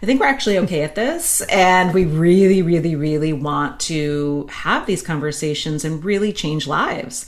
[0.00, 1.40] I think we're actually okay at this.
[1.42, 7.26] And we really, really, really want to have these conversations and really change lives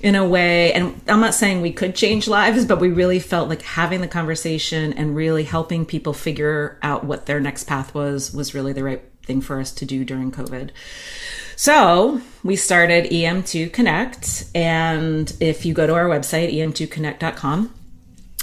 [0.00, 0.72] in a way.
[0.72, 4.08] And I'm not saying we could change lives, but we really felt like having the
[4.08, 8.84] conversation and really helping people figure out what their next path was, was really the
[8.84, 10.70] right thing for us to do during COVID.
[11.56, 14.44] So we started EM2 Connect.
[14.54, 17.74] And if you go to our website, E em2connect.com,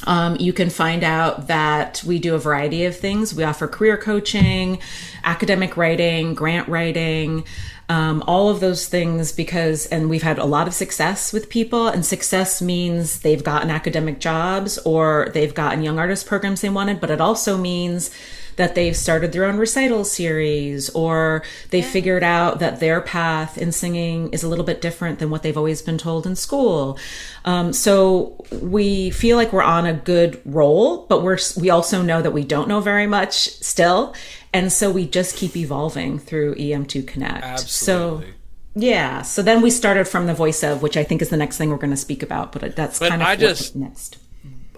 [0.06, 3.34] um, you can find out that we do a variety of things.
[3.34, 4.80] We offer career coaching,
[5.24, 7.44] academic writing, grant writing,
[7.90, 11.88] um, all of those things because, and we've had a lot of success with people,
[11.88, 17.02] and success means they've gotten academic jobs or they've gotten young artist programs they wanted,
[17.02, 18.10] but it also means
[18.58, 23.72] that they've started their own recital series or they figured out that their path in
[23.72, 26.98] singing is a little bit different than what they've always been told in school.
[27.46, 32.22] Um, so we feel like we're on a good roll, but we're we also know
[32.22, 34.14] that we don't know very much still.
[34.54, 37.44] And so we just keep evolving through EM2 Connect.
[37.44, 38.28] Absolutely.
[38.28, 38.34] So
[38.76, 39.22] yeah.
[39.22, 41.70] So then we started from the voice of, which I think is the next thing
[41.70, 42.52] we're going to speak about.
[42.52, 44.18] But that's But kind of I just- next.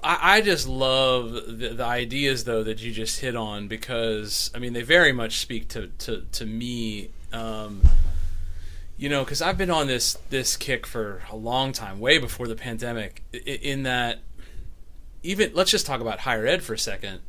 [0.03, 4.59] I, I just love the, the ideas though that you just hit on because I
[4.59, 7.09] mean they very much speak to to to me.
[7.31, 7.81] Um,
[8.97, 12.47] you know, because I've been on this this kick for a long time, way before
[12.47, 13.23] the pandemic.
[13.33, 14.19] In that,
[15.23, 17.21] even let's just talk about higher ed for a second.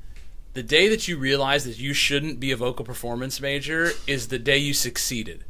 [0.53, 4.39] The day that you realize that you shouldn't be a vocal performance major is the
[4.39, 5.45] day you succeeded.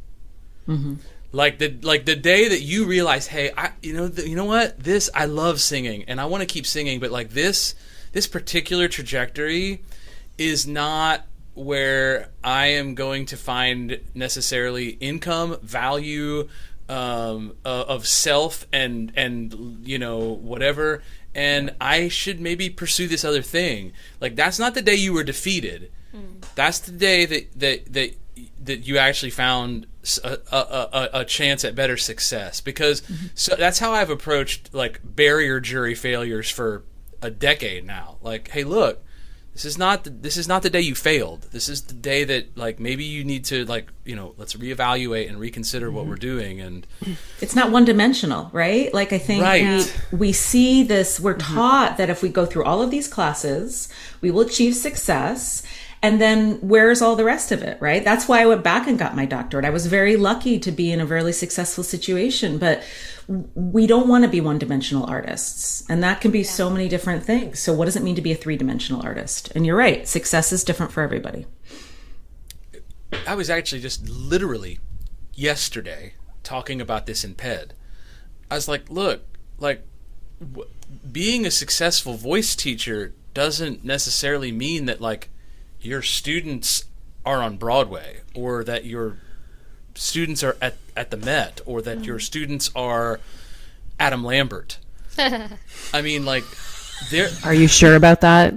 [1.31, 4.45] Like the like the day that you realize, hey, I you know th- you know
[4.45, 7.75] what this I love singing and I want to keep singing, but like this
[8.13, 9.83] this particular trajectory
[10.37, 16.49] is not where I am going to find necessarily income value
[16.87, 21.01] um, uh, of self and and you know whatever,
[21.33, 23.93] and I should maybe pursue this other thing.
[24.21, 25.91] Like that's not the day you were defeated.
[26.55, 28.15] That's the day that that that
[28.63, 29.87] that you actually found
[30.23, 33.27] a, a, a, a chance at better success because mm-hmm.
[33.33, 36.83] so that's how I've approached like barrier jury failures for
[37.21, 38.17] a decade now.
[38.21, 39.03] Like, hey, look,
[39.55, 41.47] this is not the, this is not the day you failed.
[41.51, 45.29] This is the day that like maybe you need to like you know let's reevaluate
[45.29, 46.09] and reconsider what mm-hmm.
[46.09, 46.85] we're doing and
[47.41, 48.93] it's not one dimensional, right?
[48.93, 49.93] Like I think Right.
[50.11, 51.55] we, we see this, we're mm-hmm.
[51.55, 53.87] taught that if we go through all of these classes,
[54.19, 55.63] we will achieve success.
[56.05, 58.03] And then where's all the rest of it, right?
[58.03, 59.65] That's why I went back and got my doctorate.
[59.65, 62.83] I was very lucky to be in a really successful situation, but
[63.27, 65.83] we don't want to be one dimensional artists.
[65.89, 67.59] And that can be so many different things.
[67.59, 69.51] So what does it mean to be a three dimensional artist?
[69.55, 71.47] And you're right, success is different for everybody.
[73.25, 74.77] I was actually just literally
[75.33, 76.13] yesterday
[76.43, 77.73] talking about this in PED.
[78.51, 79.23] I was like, look,
[79.57, 79.83] like
[80.39, 80.69] w-
[81.11, 85.31] being a successful voice teacher doesn't necessarily mean that like
[85.85, 86.85] your students
[87.25, 89.17] are on Broadway or that your
[89.93, 92.21] students are at, at the Met or that your mm.
[92.21, 93.19] students are
[93.99, 94.79] Adam Lambert.
[95.17, 96.43] I mean, like,
[97.11, 97.29] there.
[97.43, 98.53] Are you sure about that?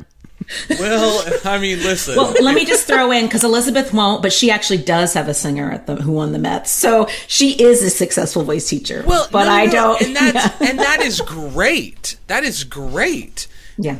[0.70, 2.16] Well, I mean, listen.
[2.16, 5.34] Well, let me just throw in because Elizabeth won't, but she actually does have a
[5.34, 9.04] singer at the who won the Mets, so she is a successful voice teacher.
[9.06, 10.02] Well, but no, no, I no, don't.
[10.02, 12.16] and that's and that is great.
[12.28, 13.46] That is great.
[13.76, 13.98] yeah.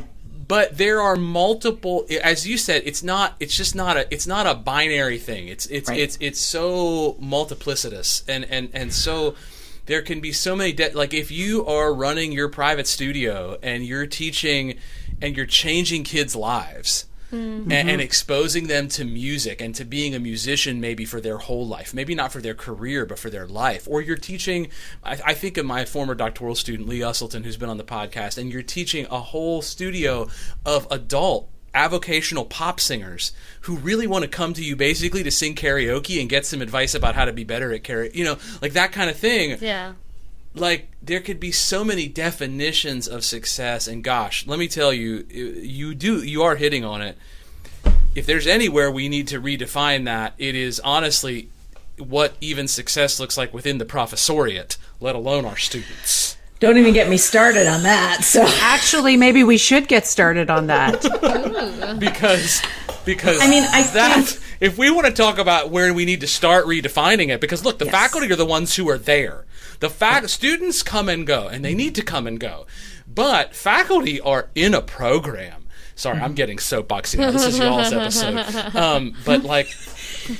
[0.49, 3.35] But there are multiple, as you said, it's not.
[3.39, 4.11] It's just not a.
[4.11, 5.47] It's not a binary thing.
[5.47, 5.99] It's it's Right.
[5.99, 9.35] it's it's so multiplicitous and and and so
[9.85, 10.73] there can be so many.
[10.73, 14.79] De- like if you are running your private studio and you're teaching
[15.21, 17.05] and you're changing kids' lives.
[17.31, 17.71] Mm-hmm.
[17.71, 17.99] and, and mm-hmm.
[17.99, 21.93] exposing them to music and to being a musician maybe for their whole life.
[21.93, 23.87] Maybe not for their career but for their life.
[23.87, 24.69] Or you're teaching
[25.03, 28.39] I, I think of my former doctoral student lee usselton who's been on the podcast
[28.39, 30.27] and you're teaching a whole studio
[30.65, 35.53] of adult avocational pop singers who really want to come to you basically to sing
[35.53, 38.73] karaoke and get some advice about how to be better at karaoke you know like
[38.73, 39.55] that kind of thing.
[39.61, 39.93] Yeah.
[40.59, 45.25] Like there could be so many definitions of success and gosh let me tell you
[45.29, 47.17] you do you are hitting on it
[48.15, 51.49] if there's anywhere we need to redefine that it is honestly
[51.97, 57.07] what even success looks like within the professoriate let alone our students Don't even get
[57.09, 58.23] me started on that.
[58.25, 60.99] So Actually, maybe we should get started on that.
[61.99, 62.61] because
[63.05, 66.19] because I mean, I that think- if we want to talk about where we need
[66.19, 67.93] to start redefining it because look the Yes.
[67.93, 69.45] faculty are the ones who are there
[69.79, 72.65] the fact students come and go and they need to come and go.
[73.07, 75.65] But faculty are in a program.
[75.95, 77.31] Sorry i'm getting soapboxy now.
[77.31, 78.75] This is y'all's episode.
[78.75, 79.75] Um, but like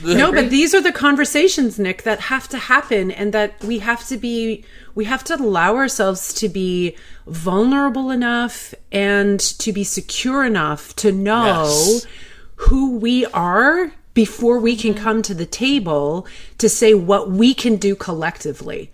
[0.01, 3.79] the, No, but these are the conversations, Nick, that have to happen and that we
[3.79, 4.63] have to be
[4.95, 6.95] we have to allow ourselves to be
[7.27, 12.07] vulnerable enough and to be secure enough to know Yes.
[12.55, 16.25] who we are before we can come to the table
[16.57, 18.91] to say what we can do collectively.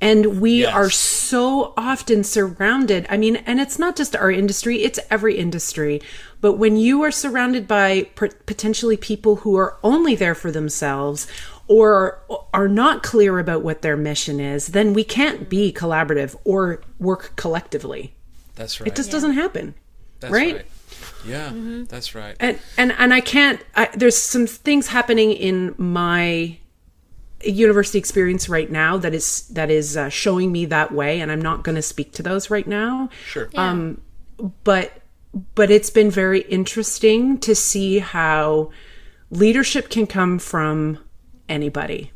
[0.00, 0.74] And we Yes.
[0.74, 3.06] are so often surrounded.
[3.08, 6.02] I mean, and it's not just our industry, it's every industry.
[6.42, 11.26] But when you are surrounded by p- potentially people who are only there for themselves
[11.68, 12.20] or
[12.52, 17.32] are not clear about what their mission is, then we can't be collaborative or work
[17.36, 18.12] collectively.
[18.56, 19.74] that's right It just doesn't happen.
[20.20, 20.56] that's right?
[20.56, 20.66] right,
[21.26, 21.84] yeah mm-hmm.
[21.84, 23.62] that's right and and and I can't.
[23.74, 26.58] I, there's some things happening in my
[27.46, 31.42] university experience right now that is that is uh, showing me that way, and I'm
[31.42, 33.08] not going to speak to those right now.
[33.26, 34.00] sure Um,
[34.62, 34.92] but
[35.54, 38.70] but it's been very interesting to see how
[39.30, 40.98] leadership can come from
[41.48, 42.12] anybody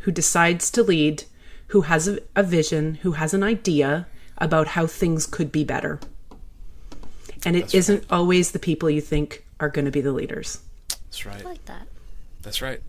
[0.00, 1.24] who decides to lead,
[1.68, 4.06] who has a, a vision, who has an idea
[4.38, 6.00] about how things could be better.
[7.44, 10.60] And it not always the people you think are going to be the leaders.
[10.88, 11.40] That's right.
[11.40, 11.86] I like that.
[12.42, 12.80] That's right.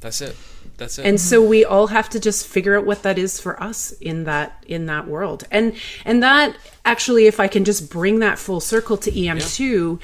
[0.00, 0.36] That's it.
[0.78, 1.04] That's it.
[1.04, 1.50] and so mm-hmm.
[1.50, 4.86] we all have to just figure out what that is for us in that in
[4.86, 5.44] that world.
[5.50, 6.56] And and that
[6.88, 10.00] actually if i can just bring that full circle to em2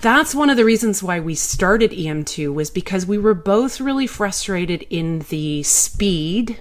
[0.00, 4.06] that's one of the reasons why we started em2 was because we were both really
[4.06, 6.60] frustrated in the speed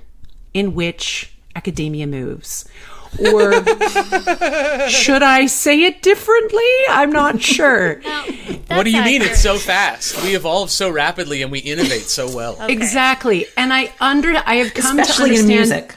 [0.53, 2.65] in which academia moves
[3.34, 3.52] or
[4.89, 7.95] should i say it differently i'm not sure
[8.67, 9.32] what do you mean accurate.
[9.32, 10.22] it's so fast?
[10.24, 12.58] We evolve so rapidly and we innovate so well.
[12.67, 15.95] exactly and i under i have come especially to in understand music.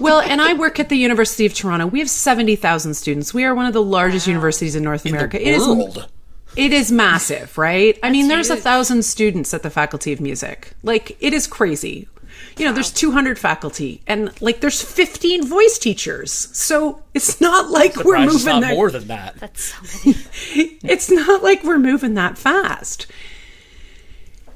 [0.00, 1.86] Well, and I work at the University of Toronto.
[1.86, 3.34] We have 70,000 students.
[3.34, 5.40] We are one of the largest universities in North America.
[5.40, 6.08] It is World.
[6.56, 7.98] it is massive, right?
[8.02, 10.72] I mean, there's a thousand students at the Faculty of Music.
[10.82, 12.08] Like, it is crazy.
[12.60, 16.30] You know, there's 200 faculty, and like, there's 15 voice teachers.
[16.30, 18.74] So it's not like we're Surprised it's moving not that.
[18.74, 19.36] more than that.
[19.36, 20.18] That's so many.
[20.84, 23.06] it's not like we're moving that fast.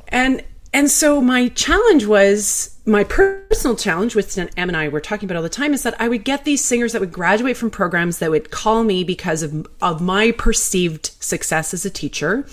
[0.09, 5.27] And and so my challenge was my personal challenge, which Em and I were talking
[5.27, 7.71] about all the time, is that I would get these singers that would graduate from
[7.71, 12.45] programs that would call me because of of my perceived success as a teacher,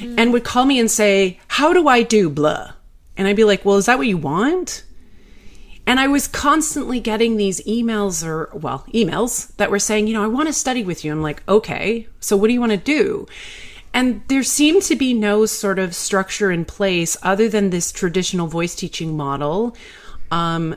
[0.00, 2.72] and would call me and say, "How do I do blah?"
[3.16, 4.84] And I'd be like, "Well, is that what you want?"
[5.86, 10.24] And I was constantly getting these emails or, well, emails that were saying, you know,
[10.24, 11.12] I want to study with you.
[11.12, 13.26] I'm like, okay, so what do you want to do?
[13.94, 18.46] And there seemed to be no sort of structure in place other than this traditional
[18.46, 19.76] voice teaching model
[20.30, 20.76] um,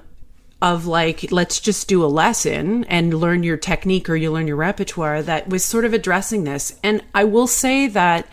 [0.62, 4.56] of like, let's just do a lesson and learn your technique or you learn your
[4.58, 6.80] repertoire that was sort of addressing this.
[6.84, 8.28] And I will say that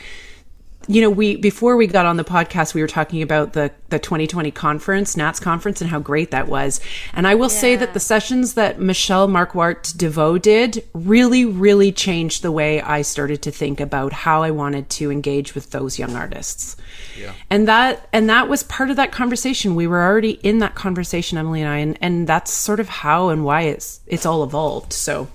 [0.88, 3.98] you know, we before we got on the podcast, we were talking about the the
[3.98, 6.80] 2020 conference, NATS conference, and how great that was.
[7.12, 12.42] And I will say that the sessions that Michelle Markwart Deveaux did really, really changed
[12.42, 16.14] the way I started to think about how I wanted to engage with those young
[16.14, 16.76] artists.
[17.18, 17.32] Yeah.
[17.50, 19.74] And that and that was part of that conversation.
[19.74, 23.28] We were already in that conversation, Emily and I, and, and that's sort of how
[23.28, 24.92] and why it's it's all evolved.
[24.92, 25.28] So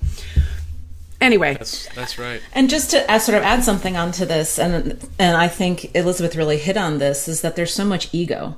[1.22, 1.54] anyway.
[1.54, 2.42] That's that's right.
[2.54, 6.58] And just to sort of add something onto this, and and I think Elizabeth really
[6.58, 8.56] hit on this, is that there's so much ego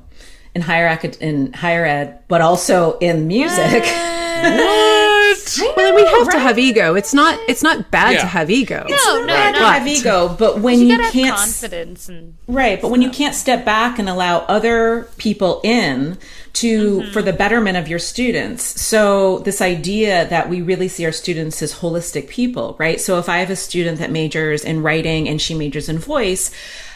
[0.56, 3.84] in higher acad- in higher ed, but also in music.
[5.60, 5.75] What?
[5.77, 6.95] Well, we have to have ego.
[6.95, 8.21] It's not it's not bad Yeah.
[8.21, 8.86] to have ego.
[8.89, 9.60] No, no, Bad no.
[9.60, 13.10] to have ego, but when You you, can't s- confidence and Right, but when you
[13.10, 16.17] can't step back and allow other people in
[16.53, 17.12] to mm-hmm.
[17.12, 18.79] for the betterment of your students.
[18.82, 23.01] So this idea that we really see our students as holistic people, right?
[23.01, 26.51] So if I have a student that majors in writing and she majors in voice,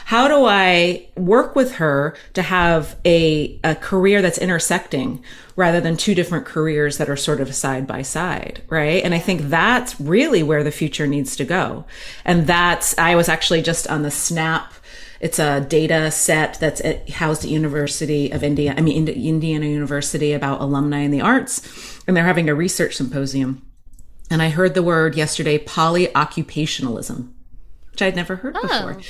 [0.08, 5.22] how do I work with her to have a a career that's intersecting
[5.58, 9.04] rather than two different careers that are sort of side by side, right?
[9.04, 11.84] And I think that's really where the future needs to go.
[12.24, 14.72] And that's I was actually just on the SNAAP
[15.20, 20.32] it's a data set that's at, housed at University of India, I mean, Indiana University
[20.32, 22.00] about alumni in the arts.
[22.08, 23.62] And they're having a research symposium.
[24.30, 27.34] And I heard the word yesterday, polyoccupationalism,
[27.98, 28.98] which I'd never heard before.
[29.00, 29.02] Oh.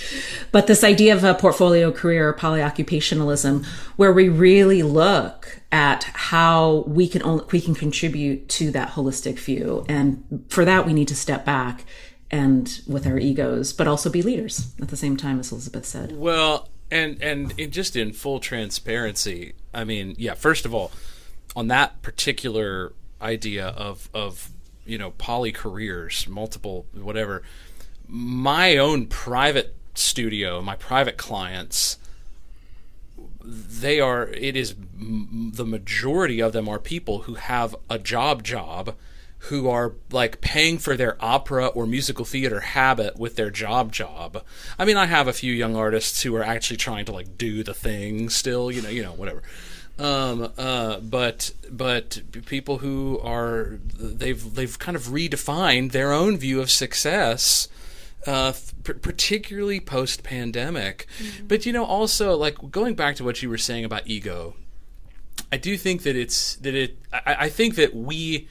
[0.54, 3.66] But this idea of a portfolio career, or polyoccupationalism,
[3.98, 9.40] where we really look at how we can only, we can contribute to that holistic
[9.40, 9.86] view.
[9.90, 11.84] And for that, we need to step back
[12.32, 16.18] and with our egos, but also be leaders at the same time, as Elizabeth said.
[16.18, 20.34] Well, and and in, just in full transparency, I mean, yeah.
[20.34, 20.94] First of all,
[21.58, 24.50] on that particular idea of of
[24.86, 27.44] you know poly careers, multiple whatever,
[28.08, 31.98] my own private studio, my private clients,
[33.44, 34.28] they are.
[34.28, 38.96] It is the majority of them are people who have a job job
[39.40, 44.44] who are like paying for their opera or musical theater habit with their job job.
[44.78, 47.64] I mean, I have a few young artists who are actually trying to like do
[47.64, 49.44] the thing still, you know, you know, whatever.
[50.00, 56.62] Um, uh, but but people who are they've they've kind of redefined their own view
[56.62, 57.68] of success.
[58.28, 58.52] Uh,
[58.84, 61.08] p- particularly post pandemic,
[61.48, 64.54] but you know, also like going back to what you were saying about ego,
[65.50, 66.98] I do think that it's that it.
[67.14, 68.50] I, I think that we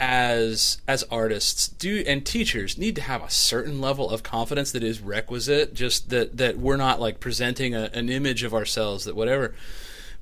[0.00, 4.84] as as artists do and teachers need to have a certain level of confidence that
[4.84, 9.16] is requisite just that that we're not like presenting a, an image of ourselves that
[9.16, 9.54] whatever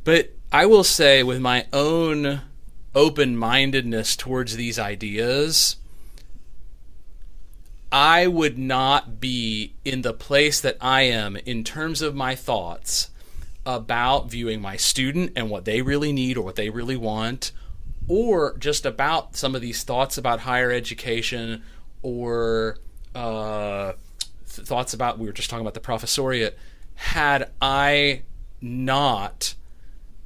[0.03, 2.41] but i will say with my own
[2.95, 5.77] open-mindedness towards these ideas
[7.97, 13.11] i would not be in the place that i am in terms of my thoughts
[13.65, 17.53] about viewing my student and what they really need or what they really want
[18.09, 21.63] or just about some of these thoughts about higher education
[22.03, 22.79] or
[23.15, 23.93] uh,
[24.49, 26.53] th- thoughts about we were just talking about the professoriate
[26.95, 28.23] had I
[28.61, 29.55] not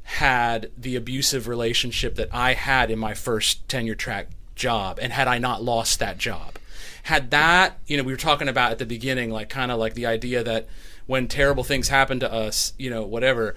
[0.02, 5.28] had the abusive relationship that I had in my first tenure track job and had
[5.28, 6.58] I not lost that job.
[7.04, 9.94] Had that, you know, we were talking about at the beginning, like kind of like
[9.94, 10.68] the idea that
[11.06, 13.56] when terrible things happen to us, you know, whatever,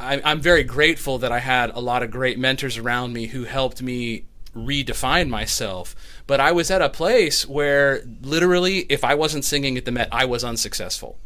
[0.00, 3.44] I, I'm very grateful that I had a lot of great mentors around me who
[3.44, 5.94] helped me redefine myself.
[6.26, 10.08] But I was at a place where literally, if I wasn't singing at the Met,
[10.10, 11.18] I was unsuccessful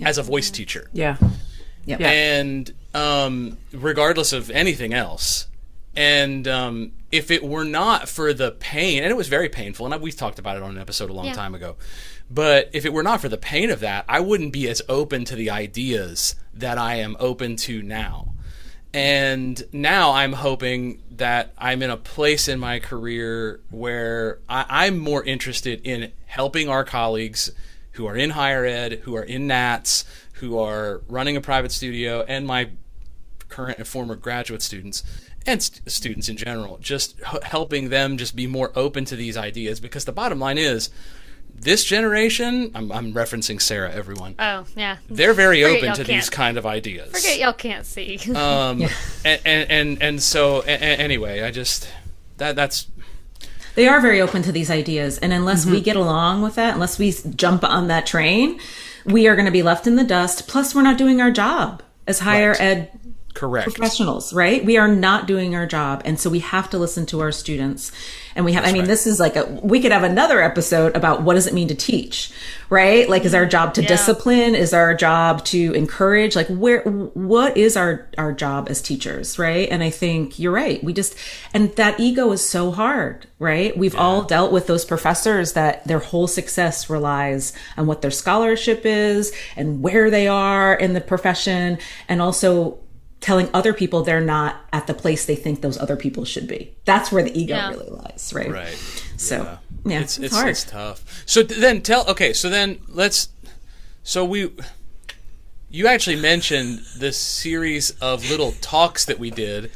[0.00, 0.90] as a voice teacher.
[0.92, 1.16] Yeah.
[1.86, 1.96] Yeah.
[1.98, 5.46] And um, regardless of anything else.
[5.96, 10.02] And um, if it were not for the pain, and it was very painful, and
[10.02, 11.32] we've talked about it on an episode a long Yeah.
[11.32, 11.76] time ago,
[12.30, 15.24] but if it were not for the pain of that, I wouldn't be as open
[15.26, 18.34] to the ideas that I am open to now.
[18.94, 24.98] And now I'm hoping that I'm in a place in my career where I, I'm
[24.98, 27.50] more interested in helping our colleagues
[27.92, 30.04] who are in higher ed, who are in NATS,
[30.34, 32.70] who are running a private studio, and my
[33.48, 35.02] current and former graduate students
[35.48, 39.36] and st- students in general, just h- helping them just be more open to these
[39.36, 39.80] ideas.
[39.80, 40.90] Because the bottom line is,
[41.60, 44.98] this generation, I'm, I'm referencing Sarah, everyone, Oh, yeah.
[45.10, 47.10] they're very Forget open to these kind of ideas.
[47.10, 48.18] Forget y'all can't see.
[48.36, 48.82] Um,
[49.24, 51.88] and, and, and, and so, a, a- anyway, I just,
[52.36, 52.86] that that's,
[53.74, 55.18] They are very open to these ideas.
[55.18, 58.60] And unless we get along with that, unless we jump on that train,
[59.04, 60.46] we are going to be left in the dust.
[60.46, 62.60] Plus, we're not doing our job as higher Right.
[62.60, 62.90] ed
[63.38, 63.68] correct.
[63.72, 64.64] professionals, right?
[64.64, 66.02] We are not doing our job.
[66.04, 67.92] And so we have to listen to our students.
[68.34, 68.88] And we have, I mean, right.
[68.88, 71.74] this is like a, we could have another episode about what does it mean to
[71.74, 72.30] teach,
[72.70, 73.08] right?
[73.08, 73.88] Like, is our job to Yeah.
[73.88, 74.54] discipline?
[74.54, 76.36] Is our job to encourage?
[76.36, 79.68] Like, where, what is our, our job as teachers, right?
[79.68, 80.82] And I think you're right.
[80.84, 81.16] We just,
[81.52, 83.76] and that ego is so hard, right?
[83.76, 88.82] We've all dealt with those professors that their whole success relies on what their scholarship
[88.84, 91.78] is and where they are in the profession.
[92.08, 92.78] And also,
[93.20, 96.72] telling other people they're not at the place they think those other people should be.
[96.84, 97.70] That's where the ego Yeah.
[97.70, 98.50] really lies, right?
[98.50, 98.76] Right.
[99.16, 100.48] So, yeah, it's it's, it's, hard.
[100.50, 101.22] it's tough.
[101.26, 102.32] So then tell okay.
[102.32, 103.28] So then let's.
[104.04, 104.50] So we,
[105.70, 109.70] you actually mentioned this series of little talks that we did.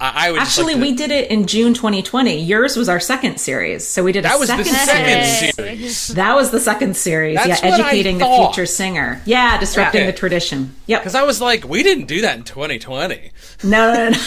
[0.00, 2.40] I, I would Actually, like to- we did it in June 2020.
[2.42, 5.54] Yours was our second series, so we did a That was the second second series.
[5.54, 6.08] series.
[6.14, 7.34] That was the second series.
[7.36, 9.20] That's yeah, what I educating the future singer.
[9.24, 10.10] Yeah, disrupting Okay.
[10.10, 10.74] the tradition.
[10.86, 11.00] Yep.
[11.00, 13.32] Because I was like, we didn't do that in 2020.
[13.64, 14.10] No, no, no.
[14.10, 14.16] no.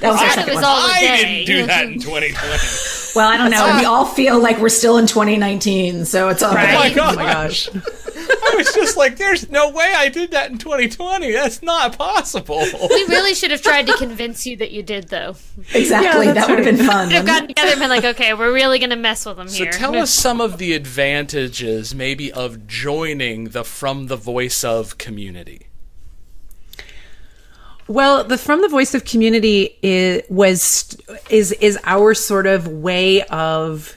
[0.00, 0.64] That was our second was one.
[0.64, 1.44] all a I day.
[1.44, 2.34] didn't do that in 2020.
[3.14, 3.76] Well, I don't know.
[3.78, 6.70] We all feel like we're still in 2019, so it's all Right.
[6.70, 6.94] Oh my right.
[6.96, 7.12] god!
[7.12, 7.68] Oh my gosh.
[8.46, 11.32] I was just like, there's no way I did that in 2020.
[11.32, 12.58] That's not possible.
[12.58, 15.36] We really should have tried to convince you that you did, though.
[15.74, 16.26] Exactly.
[16.26, 17.08] Yeah, that would have been fun.
[17.08, 19.48] We've wouldn't gotten together and been like, okay, we're really going to mess with them
[19.48, 19.72] So here.
[19.72, 25.66] tell us some of the advantages, maybe, of joining the From the Voice of community.
[27.88, 30.96] Well, the from the voice of community is was
[31.30, 33.96] is is our sort of way of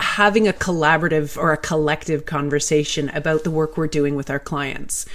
[0.00, 5.06] having a collaborative or a collective conversation about the work we're doing with our clients.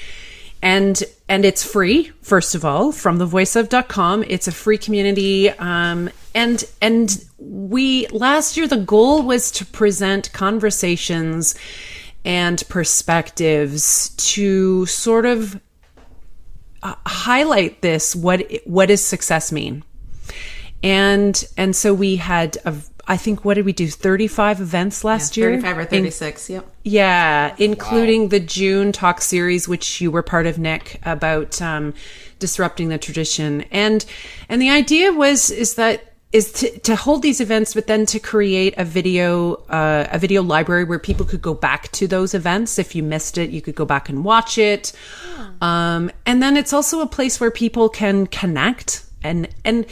[0.62, 4.24] And and it's free, first of all, from thevoiceof.com.
[4.28, 5.50] It's a free community.
[5.50, 11.56] Um, and and we last year the goal was to present conversations
[12.24, 15.60] and perspectives to sort of
[16.84, 19.84] highlight this what what does success mean
[20.84, 22.76] and and so we had a,
[23.08, 25.50] i think what did we do 35 events last year?
[25.52, 26.50] 35 or In- 36.
[26.50, 26.66] Yep.
[26.84, 31.94] yeah including the june talk series which you were part of nick about um,
[32.40, 33.62] disrupting the tradition.
[33.72, 34.06] And
[34.50, 38.20] and the idea was is that is to, to hold these events but then to
[38.20, 42.78] create a video uh, a video library where people could go back to those events.
[42.78, 44.94] If you missed it you could go back and watch it.
[45.62, 49.86] Um, and then it's also a place where people can connect and and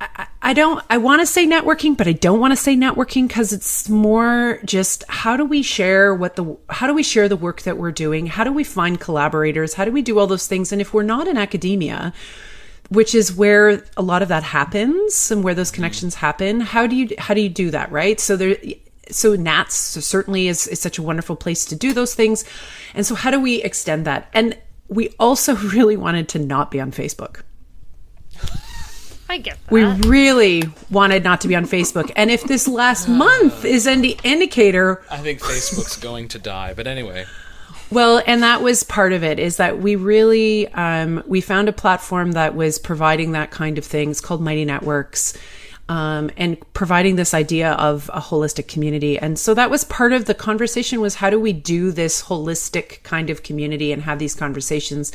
[0.00, 3.52] I- don't I want to say networking, but I don't want to say networking because
[3.52, 7.62] it's more just how do we share what the how do we share the work
[7.62, 8.26] that we're doing?
[8.26, 9.74] How do we find collaborators?
[9.74, 10.72] How do we do all those things?
[10.72, 12.12] And if we're not in academia,
[12.88, 16.96] which is where a lot of that happens and where those connections happen, how do
[16.96, 18.20] you how do you do that, right?
[18.20, 18.56] So there
[19.10, 22.44] so NATS certainly is, is such a wonderful place to do those things.
[22.94, 24.28] And so how do we extend that?
[24.32, 24.56] And
[24.88, 27.42] we also really wanted to not be on Facebook.
[29.28, 29.72] I get that.
[29.72, 32.10] We really wanted not to be on Facebook.
[32.14, 36.86] And if this last month is any indicator, I think Facebook's going to die, but
[36.86, 37.24] anyway.
[37.90, 41.72] well, and that was part of it is that we really um, we found a
[41.72, 44.10] platform that was providing that kind of thing.
[44.10, 45.34] It's called Mighty Networks.
[45.88, 49.18] um, and providing this idea of a holistic community.
[49.18, 53.02] And so that was part of the conversation was how do we do this holistic
[53.02, 55.12] kind of community and have these conversations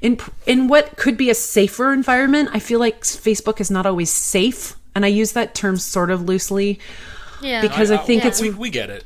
[0.00, 2.50] in in what could be a safer environment.
[2.52, 6.22] I feel like Facebook is not always safe, and I use that term sort of
[6.22, 6.78] loosely
[7.42, 7.60] Yeah.
[7.60, 8.28] because I, think Yeah.
[8.28, 9.04] it's we, we get it.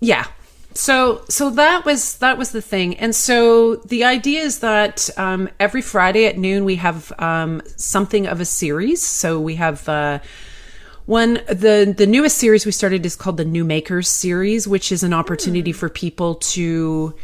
[0.00, 0.26] yeah
[0.72, 5.48] so so that was that was the thing and so the idea is that um,
[5.58, 10.20] every friday at noon we have um, something of a series so we have uh,
[11.06, 15.02] one the the newest series we started is called the new makers series which is
[15.02, 17.14] an opportunity for people to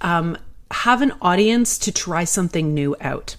[0.00, 0.36] um,
[0.72, 3.36] have an audience to try something new out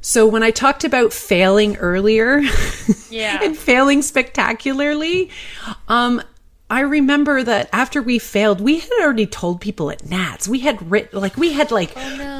[0.00, 2.40] so when i talked about failing earlier
[3.10, 3.40] Yeah.
[3.42, 5.30] and failing spectacularly
[5.88, 6.22] um
[6.70, 10.48] I remember that after we failed, we had already told people at NATS.
[10.48, 11.94] We had written, like, we had, like,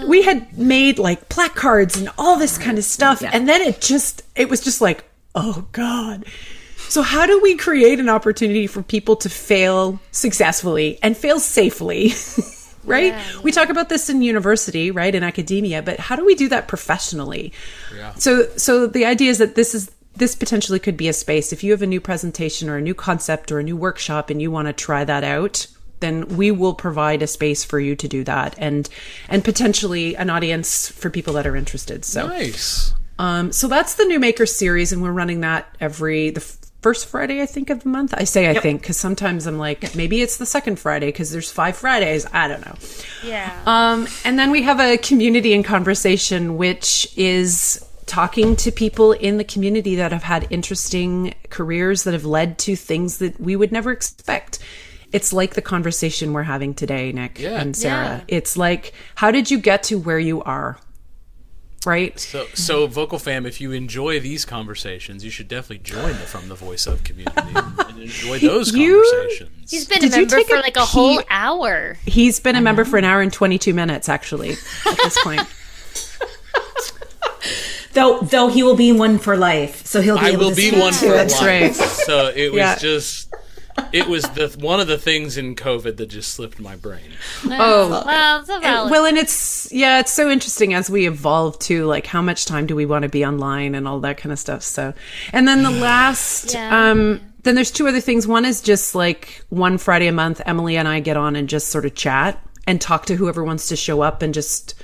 [0.08, 3.22] we had made, like, placards and all this kind of stuff.
[3.22, 5.04] And then it just, it was just like,
[5.34, 6.24] oh, God.
[6.88, 12.12] So, how do we create an opportunity for people to fail successfully and fail safely?
[12.85, 13.14] right?
[13.43, 16.68] We talk about this in university, right, in academia, but how do we do that
[16.68, 17.53] professionally?
[17.95, 18.14] Yeah.
[18.14, 21.64] So, so the idea is that this is this potentially could be a space if
[21.64, 24.51] you have a new presentation or a new concept or a new workshop and you
[24.51, 25.66] want to try that out
[26.01, 28.89] then we will provide a space for you to do that and
[29.28, 32.93] and potentially an audience for people that are interested so Nice.
[33.18, 37.07] um so that's the new maker series and we're running that every the f- first
[37.07, 40.20] friday i think of the month i say i think because sometimes i'm like maybe
[40.20, 42.76] it's the second friday because there's five fridays i don't know
[43.24, 43.51] yeah.
[43.66, 49.39] um, and then we have a community and conversation, which is talking to people in
[49.39, 53.72] the community that have had interesting careers that have led to things that we would
[53.72, 54.59] never expect.
[55.12, 57.61] It's like the conversation we're having today, Nick Yeah.
[57.61, 58.24] and Sarah.
[58.28, 58.37] Yeah.
[58.37, 60.78] It's like, how did you get to where you are?
[61.87, 62.18] Right?
[62.18, 66.49] So, so Vocal Fam, if you enjoy these conversations, you should definitely join the From
[66.49, 69.70] the Voice of community and, and enjoy those You- conversations.
[69.70, 71.97] He's been Did a member for a like a whole pee- hour.
[72.05, 75.43] He's been a member for an hour and 22 minutes, actually, at this point.
[77.93, 80.57] Though though he will be one for life, so he'll be I able will to
[80.57, 81.11] be speak one for it.
[81.11, 81.43] That's life.
[81.47, 81.74] right.
[81.74, 82.76] So it was Yeah.
[82.76, 83.32] just,
[83.92, 87.12] it was the one of the things in COVID that just slipped my brain.
[87.44, 88.90] Oh, Well, it's a valid.
[88.90, 92.66] well and it's yeah it's so interesting as we evolve too like how much time
[92.66, 94.92] do we want to be online and all that kind of stuff so
[95.32, 96.90] and then the last Yeah.
[96.90, 100.76] um then there's two other things one is just like one friday a month emily
[100.76, 103.76] and i get on and just sort of chat and talk to whoever wants to
[103.76, 104.74] show up and just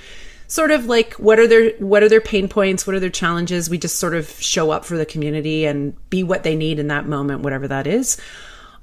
[0.48, 3.70] sort of like what are their what are their pain points what are their challenges
[3.70, 6.88] we just sort of show up for the community and be what they need in
[6.88, 8.20] that moment whatever that is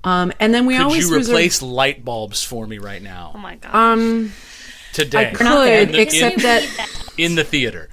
[0.08, 3.32] um, and then we Could always you reserve- replace light bulbs for me right now?
[3.36, 3.74] oh my god.
[3.76, 4.32] um
[4.94, 7.90] today, I could, In the- except in- that in the theater.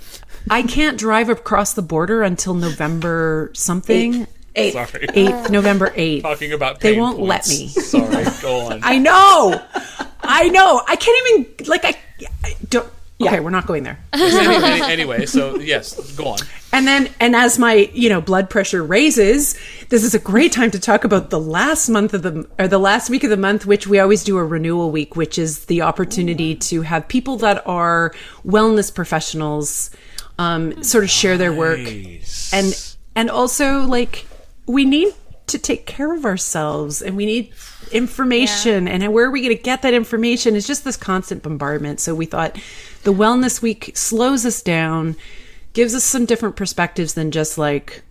[0.50, 4.26] I can't drive across the border until November something.
[4.56, 4.72] Eight.
[4.74, 6.22] Sorry, Eighth, November eighth.
[6.22, 7.50] talking about They pain won't let points.
[7.50, 7.68] me.
[7.68, 8.80] Sorry, go on.
[8.84, 9.60] I know,
[10.22, 10.80] I know.
[10.86, 11.94] I can't even like I,
[12.44, 12.88] I don't.
[13.20, 13.98] Okay, we're not going there.
[14.12, 16.38] Any- any- anyway, so yes, go on.
[16.74, 19.56] And then, and as my you know blood pressure raises,
[19.90, 22.78] this is a great time to talk about the last month of the or the
[22.78, 25.82] last week of the month, which we always do a renewal week, which is the
[25.82, 28.12] opportunity to have people that are
[28.44, 29.90] wellness professionals
[30.36, 31.78] um, sort of share their work.
[31.78, 32.52] Nice.
[32.52, 34.26] and and also like
[34.66, 35.14] we need
[35.46, 37.52] to take care of ourselves and we need
[37.92, 38.88] information.
[38.88, 40.56] And where are we going to get that information?
[40.56, 42.00] It's just this constant bombardment.
[42.00, 42.58] So we thought
[43.04, 45.14] the wellness week slows us down
[45.74, 48.02] gives us some different perspectives than just like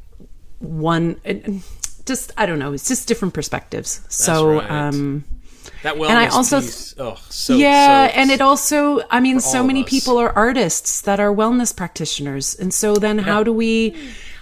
[0.59, 1.63] one and- and
[2.05, 4.01] just i don't know it's just different perspectives.
[4.09, 4.69] So right.
[4.71, 5.23] um
[5.83, 9.39] that wellness and I also- piece, oh, so yeah so- and it also i mean
[9.39, 9.89] so many us.
[9.89, 12.55] people are artists that are wellness practitioners.
[12.55, 13.95] And so then how do we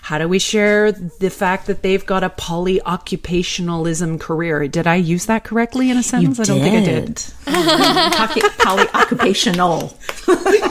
[0.04, 4.68] how do we share the fact that they've got a polyoccupationalism career?
[4.68, 6.40] Did i use that correctly in a sentence?
[6.40, 7.24] I don't think i did.
[7.46, 9.94] Poly- Polyoccupational.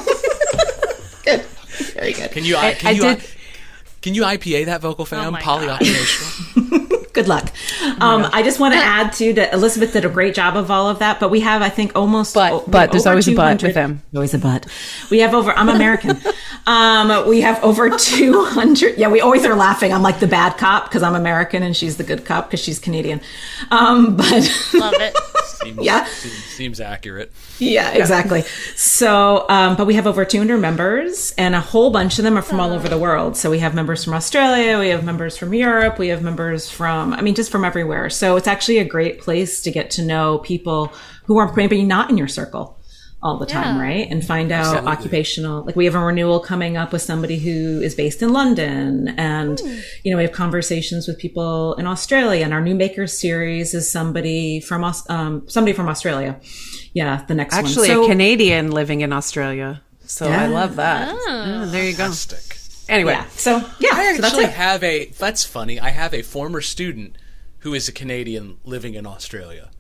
[2.01, 2.17] good.
[2.17, 2.33] Very good.
[2.33, 2.57] Can you?
[2.57, 3.03] I, can I you?
[3.03, 3.25] did-
[4.03, 5.33] Can you IPA that vocal fam?
[5.33, 5.63] my God.
[5.81, 6.87] Polyoccupational.
[7.13, 7.51] Good luck.
[8.01, 10.89] Um, I just want to add too that Elizabeth did a great job of all
[10.89, 12.35] of that, but we have, I think, almost.
[12.35, 14.03] But- o- but there's always a but with them.
[14.15, 14.67] Always a but.
[15.11, 15.51] We have over.
[15.51, 16.17] I'm American.
[16.69, 18.97] um, we have over 200.
[18.97, 19.93] Yeah, we always are laughing.
[19.93, 22.79] I'm like the bad cop because I'm American, and she's the good cop because she's
[22.79, 23.21] Canadian.
[23.73, 24.31] Um, but
[24.75, 25.17] Love it.
[25.47, 26.05] Seems, Yeah.
[26.05, 27.33] seems, seems accurate.
[27.59, 28.43] Yeah, exactly.
[28.77, 32.43] So, um, but we have over 200 members, and a whole bunch of them are
[32.43, 33.37] from all over the world.
[33.37, 37.13] So we have members from Australia, we have members from Europe, we have members from,
[37.13, 38.09] I mean, just from everywhere.
[38.11, 40.93] So it's actually a great place to get to know people
[41.25, 42.77] who are maybe not in your circle.
[43.23, 43.83] all the time, Yeah.
[43.83, 44.11] right?
[44.11, 47.95] And find out occupational, like we have a renewal coming up with somebody who is
[47.95, 49.09] based in London.
[49.19, 49.61] And,
[50.03, 52.43] you know, we have conversations with people in Australia.
[52.47, 56.41] And our new Makers series is somebody from, um, somebody from Australia.
[56.95, 57.65] Yeah, the next one.
[57.67, 58.05] Actually, one.
[58.05, 59.83] a Canadian living in Australia.
[60.07, 61.15] So I love that.
[61.29, 62.05] Yeah, there you go.
[62.05, 62.57] Fantastic.
[62.91, 63.29] Anyway, yeah.
[63.29, 65.07] So, yeah, I so actually have a.
[65.07, 65.79] That's funny.
[65.79, 67.17] I have a former student
[67.61, 69.71] who is a Canadian living in Australia.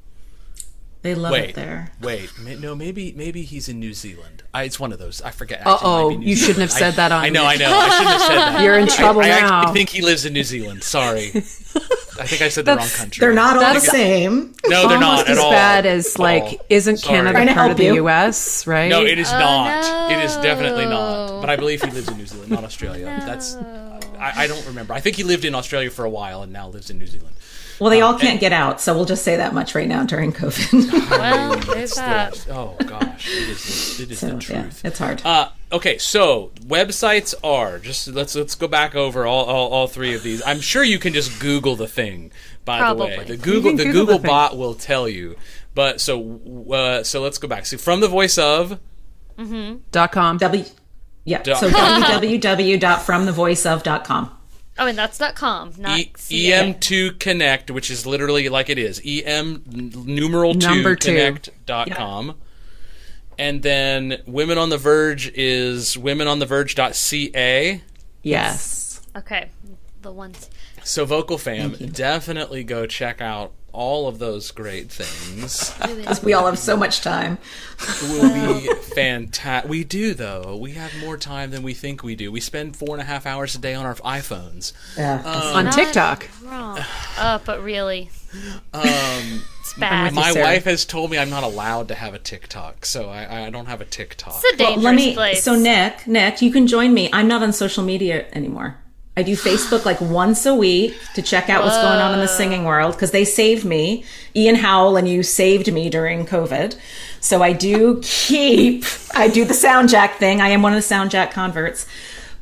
[1.02, 1.92] They love Wait, it there.
[2.02, 2.28] wait,
[2.60, 4.42] no, maybe maybe he's in New Zealand.
[4.52, 5.22] I, it's one of those.
[5.22, 5.66] I forget.
[5.66, 7.70] Uh-oh, might be New you shouldn't have said I- that on I know, I know.
[7.72, 8.60] I shouldn't have said that.
[8.64, 9.60] you're in trouble I now.
[9.60, 10.82] actually think he lives in New Zealand.
[10.82, 13.18] Sorry, I think I said the wrong country.
[13.20, 14.52] They're not all the same.
[14.66, 15.50] No, they're almost not as at all.
[15.50, 16.66] bad as like, all.
[16.68, 17.16] isn't Sorry.
[17.16, 17.94] Canada part of the you.
[17.94, 18.66] U.S.
[18.66, 18.90] Right?
[18.90, 20.10] No, it is oh, not.
[20.10, 20.18] no.
[20.18, 21.40] It is definitely not.
[21.40, 23.06] But I believe he lives in New Zealand, not Australia.
[23.24, 23.56] That's.
[24.18, 24.92] I, I don't remember.
[24.92, 27.36] I think he lived in Australia for a while and now lives in New Zealand.
[27.80, 30.32] Well, they all can't get out, so we'll just say that much right now during
[30.32, 31.08] COVID.
[31.20, 32.46] Well, there's that.
[32.50, 34.00] Oh gosh, it is.
[34.00, 34.84] It is the So, yeah, truth.
[34.84, 35.22] it's hard.
[35.24, 40.14] Uh, okay, so websites are just let's let's go back over all, all, all three
[40.14, 40.42] of these.
[40.46, 42.32] I'm sure you can just Google the thing.
[42.64, 45.36] By the way, the Google can the Google Google the bot will tell you.
[45.74, 46.40] But so
[46.72, 47.66] uh, so let's go back.
[47.66, 48.78] So from the voice of
[49.38, 50.36] mhm Dot com.
[50.38, 50.64] W,
[51.24, 51.42] yeah.
[51.42, 54.36] Dot- So www.fromthevoiceof.com.
[54.80, 56.72] Oh, and that's dot com, not E- CA.
[56.72, 61.12] EM2 Connect, which is literally like it is EM numeral two Number two.
[61.12, 62.34] Connect.com.
[63.38, 67.82] And then Women on the Verge is women on the womenontheverge.ca.
[68.22, 69.00] Yes.
[69.16, 69.50] Okay,
[70.02, 70.48] the ones.
[70.82, 75.72] So Vocal Fam, definitely go check out all of those great things.
[75.80, 77.38] Because We all have so much time.
[78.02, 79.70] will be fantastic.
[79.70, 80.56] We do though.
[80.56, 82.30] We have more time than we think we do.
[82.32, 84.72] We spend four and a half hours a day on our iPhones.
[84.96, 85.22] Yeah.
[85.54, 86.28] On TikTok.
[86.42, 86.78] Wrong.
[87.18, 88.10] Uh, but really,
[88.72, 90.12] Um, it's bad.
[90.14, 90.44] my Sarah.
[90.44, 93.66] wife has told me I'm not allowed to have a TikTok, so I, I don't
[93.66, 94.34] have a TikTok.
[94.36, 95.14] it's a dangerous Let me.
[95.14, 95.42] place.
[95.42, 97.10] So Nick, Nick, you can join me.
[97.12, 98.76] I'm not on social media anymore.
[99.16, 102.28] I do Facebook like once a week to check out what's going on in the
[102.28, 104.04] singing world because they saved me.
[104.36, 106.78] Ian Howell and you saved me during COVID.
[107.20, 108.84] So I do keep,
[109.14, 110.40] I do the Soundjack thing.
[110.40, 111.86] I am one of the Soundjack converts.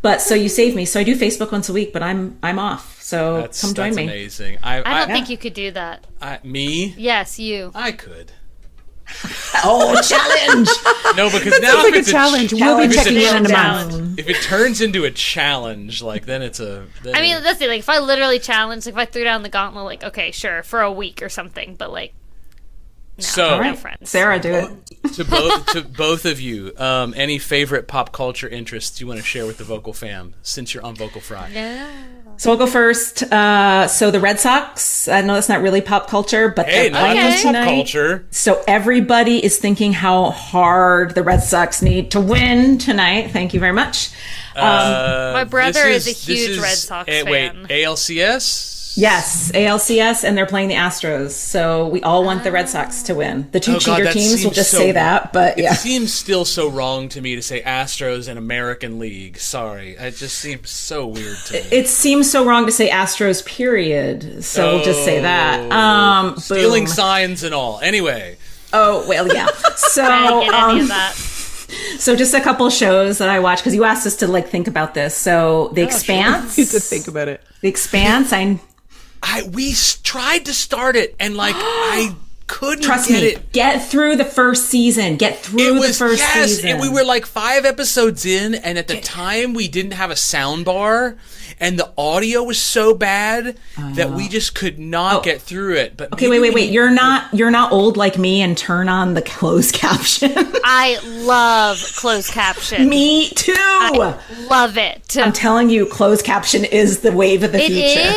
[0.03, 0.85] But so you saved me.
[0.85, 3.01] So I do Facebook once a week, but I'm I'm off.
[3.03, 4.05] So That's, come join that's me.
[4.05, 4.59] amazing.
[4.63, 6.07] I, I don't I- think you could do that.
[6.23, 6.95] I- me.
[6.97, 7.73] Yes, you.
[7.75, 8.31] I could.
[9.65, 10.69] Oh, challenge!
[11.17, 12.53] No, because now Sounds like if a it's challenge.
[12.53, 14.19] We'll be checking in in a month.
[14.19, 16.87] if it turns into a challenge, like then it's a.
[17.03, 17.69] Then I mean, that's it.
[17.69, 20.63] Like, if I literally challenge, like, if I threw down the gauntlet, like, okay, sure,
[20.63, 22.13] for a week or something, but like,
[23.17, 23.79] no, So- no Alright.
[23.79, 24.11] friends.
[24.11, 24.71] Sarah, do it.
[25.15, 29.25] to both to both of you, um, any favorite pop culture interests you want to
[29.27, 31.49] share with the Vocal Fam since you're on Vocal Fry?
[31.53, 31.91] Yeah.
[32.39, 33.25] So I'll go first.
[33.25, 35.09] Uh, so the Red Sox.
[35.09, 37.75] I know that's not really pop culture, but Hey, they're not playing just pop tonight.
[37.75, 38.27] culture.
[38.31, 43.33] So everybody is thinking how hard the Red Sox need to win tonight.
[43.33, 44.11] Thank you very much.
[44.55, 47.67] Uh, My brother this is a huge is- Red Sox eh, Wait, fan.
[47.69, 48.78] ALCS.
[48.99, 51.31] Yes, ALCS, and they're playing the Astros.
[51.31, 53.49] So we all want the Red Sox to win.
[53.53, 56.45] The two Oh, cheater that teams will just so- say that, but It seems still
[56.45, 59.39] so wrong to me to say Astros and American League.
[59.39, 61.61] Sorry, it just seems so weird to me.
[61.71, 64.43] It seems so wrong to say Astros, period.
[64.45, 65.61] So we'll just say that.
[65.71, 66.93] Um, Oh, Stealing boom.
[66.93, 67.79] signs and all.
[67.81, 68.37] Anyway,
[68.73, 69.47] Oh well, yeah.
[69.77, 71.15] So I didn't get any um, of that.
[71.99, 74.69] So just a couple shows that I watch because you asked us to like think
[74.69, 75.15] about this.
[75.15, 77.43] So Oh, The Expanse, You to think about it.
[77.61, 78.33] The Expanse.
[78.33, 78.59] I
[79.23, 82.15] I we tried to start it and like I
[82.47, 83.29] couldn't trust get me.
[83.29, 83.53] it.
[83.53, 85.17] Get through the first season.
[85.17, 86.71] Get through It was the first yes, season.
[86.71, 90.17] and we were like five episodes in, and at the time we didn't have a
[90.17, 91.17] sound bar,
[91.61, 93.57] and the audio was so bad
[93.95, 94.29] that we ah.
[94.29, 95.21] just could not oh.
[95.23, 95.97] get through it.
[95.97, 96.15] But Oh.
[96.15, 96.71] okay, wait, wait, wait.
[96.71, 100.33] You're not you're not old like me and turn on the closed caption.
[100.65, 102.89] I love closed caption.
[102.89, 103.53] me too.
[104.51, 105.17] Love it.
[105.17, 108.13] I'm telling you, closed caption is the wave of the It future.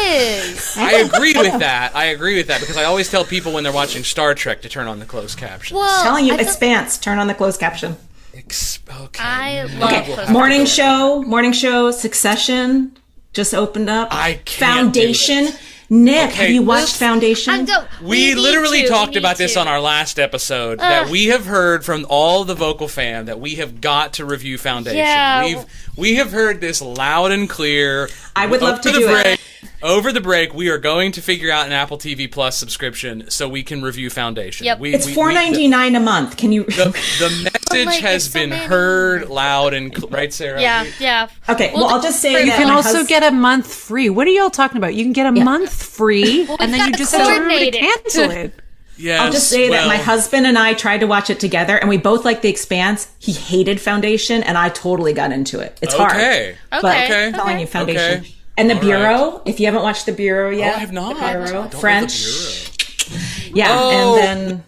[0.52, 0.74] is.
[0.78, 1.96] I agree with that.
[1.96, 4.70] I agree with that because I always tell people when they're watching Star Trek to
[4.70, 5.78] turn on the closed caption.
[5.78, 6.98] Well, I'm telling you, I feel- Expanse.
[6.98, 7.98] Turn on the closed caption.
[8.36, 9.22] Ex- okay.
[9.24, 12.98] I love Okay, Morning show, morning show, Succession
[13.34, 14.10] just opened up.
[14.12, 15.46] I can't Foundation.
[15.46, 15.52] do
[15.92, 16.98] Nick, have you watched oops.
[17.00, 17.54] Foundation?
[17.54, 20.80] I'm go- We, need literally to, talked we about need this on our last episode
[20.80, 24.58] that we have heard from all the vocal fam that we have got to review
[24.58, 25.00] Foundation.
[25.00, 25.44] Yeah.
[25.44, 25.66] We've
[25.98, 28.08] we have heard this loud and clear.
[28.38, 29.40] I would love Over to the do it.
[29.82, 33.30] Break, Over the break, we are going to figure out an Apple TV Plus subscription
[33.30, 34.66] so we can review Foundation.
[34.66, 34.80] Yep.
[34.80, 36.38] We, it's we- four we- ninety nine a month.
[36.38, 36.64] Can you?
[36.64, 36.86] The,
[37.20, 38.66] the message like, has so been many.
[38.66, 40.62] heard loud and cl- right, Sarah.
[40.62, 41.30] Yeah, yeah.
[41.50, 44.10] Okay, well, I'll just say You can also hus- get a month free.
[44.10, 44.94] What are y'all talking about?
[44.96, 48.54] You can get a month free, and then you just tell everybody to cancel it.
[48.98, 51.90] Yes, I'll just say that my husband and I tried to watch it together, and
[51.90, 53.12] we both liked The Expanse.
[53.18, 55.80] He hated Foundation, and I totally got into it.
[55.82, 56.12] It's hard.
[56.12, 56.56] Okay.
[56.70, 58.20] But Okay, I'm telling you, Foundation.
[58.20, 58.36] Okay.
[58.58, 60.74] And The All Bureau, if you haven't watched The Bureau yet.
[60.74, 61.16] Oh, I have not.
[61.16, 62.24] The Bureau, Don't French.
[62.24, 62.72] the
[63.10, 63.56] Bureau.
[63.56, 64.20] Yeah, Oh.
[64.22, 64.64] and then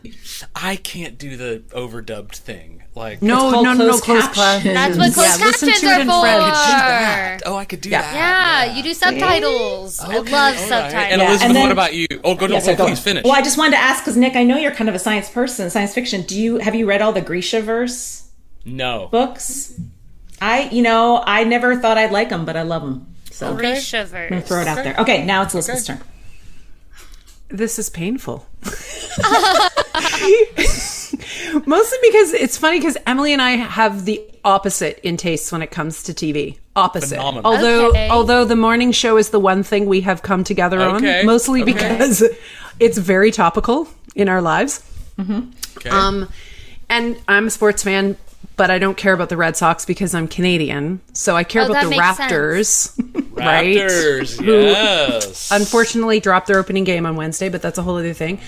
[0.56, 2.80] I can't do the overdubbed thing.
[2.96, 4.36] Like No, called no, no, no, closed closed captions.
[4.64, 4.74] captions.
[4.76, 6.22] That's what closed Yeah, captions are in for.
[6.22, 6.54] French.
[6.54, 7.40] that.
[7.46, 8.14] Oh, I could do that.
[8.14, 10.00] Yeah, you do subtitles.
[10.00, 10.56] I love all right.
[10.60, 10.94] subtitles.
[11.12, 12.06] And Elizabeth, and then- what about you?
[12.24, 13.04] Oh, go, Yeah, no, so oh, go please on.
[13.04, 13.24] finish.
[13.24, 15.28] Well, I just wanted to ask because Nick, I know you're kind of a science
[15.28, 16.22] person, science fiction.
[16.22, 18.26] Do you have you read all the Grishaverse
[18.64, 19.08] no.
[19.12, 19.74] books?
[20.40, 23.08] I, you know, I never thought I'd like them, but I love them.
[23.34, 24.44] So Grishaverse.
[24.46, 24.96] throw it out there.
[25.00, 26.00] Okay, now it's Elizabeth's turn.
[27.50, 28.46] This is painful.
[31.66, 35.72] Mostly because it's funny because Emily and I have the opposite in tastes when it
[35.72, 36.58] comes to TV.
[36.76, 37.10] Opposite.
[37.18, 37.52] Phenomenal.
[37.52, 38.10] Although Okay.
[38.10, 41.62] although the morning show is the one thing we have come together Okay, on, mostly
[41.62, 41.74] okay.
[41.74, 42.24] because
[42.80, 44.84] it's very topical in our lives.
[45.20, 45.90] Okay.
[45.90, 46.30] Um,
[46.90, 48.18] and I'm a sports fan,
[48.56, 51.02] but I don't care about the Red Sox because I'm Canadian.
[51.14, 52.98] So I care Oh, about the Raptors,
[53.38, 53.76] right?
[53.76, 55.50] Raptors, Who yes.
[55.52, 58.40] Unfortunately, dropped their opening game on Wednesday, but that's a whole other thing.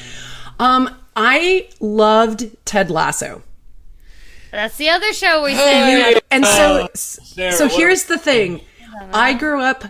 [0.59, 3.41] Um, I loved Ted Lasso,
[4.51, 6.19] That's the other show we say.
[6.31, 8.61] and so Sarah, so here's the thing.
[9.13, 9.83] I grew up.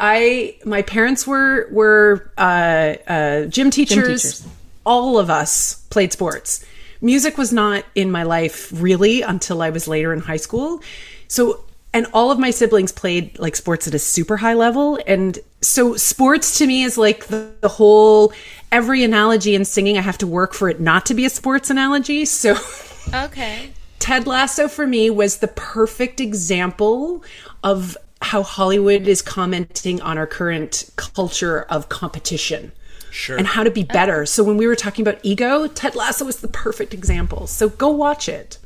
[0.00, 4.22] I my parents were were uh, uh, gym teachers.
[4.40, 4.46] teachers.
[4.86, 6.64] All of us played sports.
[7.00, 10.82] Music was not in my life really until I was later in high school.
[11.28, 15.38] So and all of my siblings played like sports at a super high level and
[15.62, 18.32] so sports to me is like the, the whole
[18.70, 21.70] every analogy in singing I have to work for it not to be a sports
[21.70, 22.24] analogy.
[22.24, 22.56] So
[23.14, 23.70] Okay.
[23.98, 27.24] Ted Lasso for me was the perfect example
[27.64, 32.72] of how Hollywood is commenting on our current culture of competition
[33.10, 33.36] Sure.
[33.36, 34.26] and how to be better.
[34.26, 37.46] So when we were talking about ego, Ted Lasso was the perfect example.
[37.46, 38.58] So go watch it.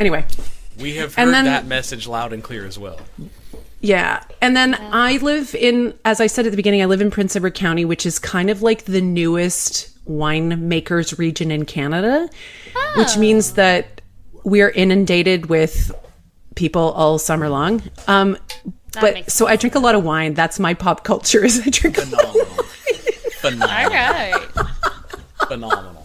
[0.00, 0.24] Anyway,
[0.80, 2.98] we have heard and then- that message loud and clear as well.
[3.80, 4.22] yeah.
[4.40, 7.36] And then I live in, as I said at the beginning, I live in Prince
[7.36, 12.28] Edward County, which is kind of like the newest winemakers region in Canada,
[12.96, 14.00] which means that
[14.44, 15.92] we are inundated with
[16.56, 17.82] people all summer long.
[18.08, 18.36] Um,
[19.00, 20.34] but makes so I drink a lot of wine.
[20.34, 21.44] That's my pop culture.
[21.44, 22.10] Is I drink a lot.
[22.10, 22.61] Phenomenal.
[23.42, 23.68] Phenomenal.
[23.68, 24.48] All right.
[25.48, 26.04] Phenomenal.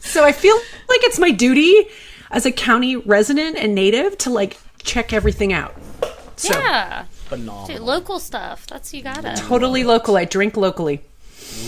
[0.00, 0.54] So I feel
[0.88, 1.86] like it's my duty
[2.30, 5.74] as a county resident and native to like check everything out.
[6.36, 7.02] So Yeah.
[7.02, 7.10] Dude,
[7.40, 7.82] Phenomenal.
[7.84, 8.66] local stuff.
[8.68, 9.34] That's you gotta.
[9.36, 10.16] totally local.
[10.16, 11.00] I drink locally.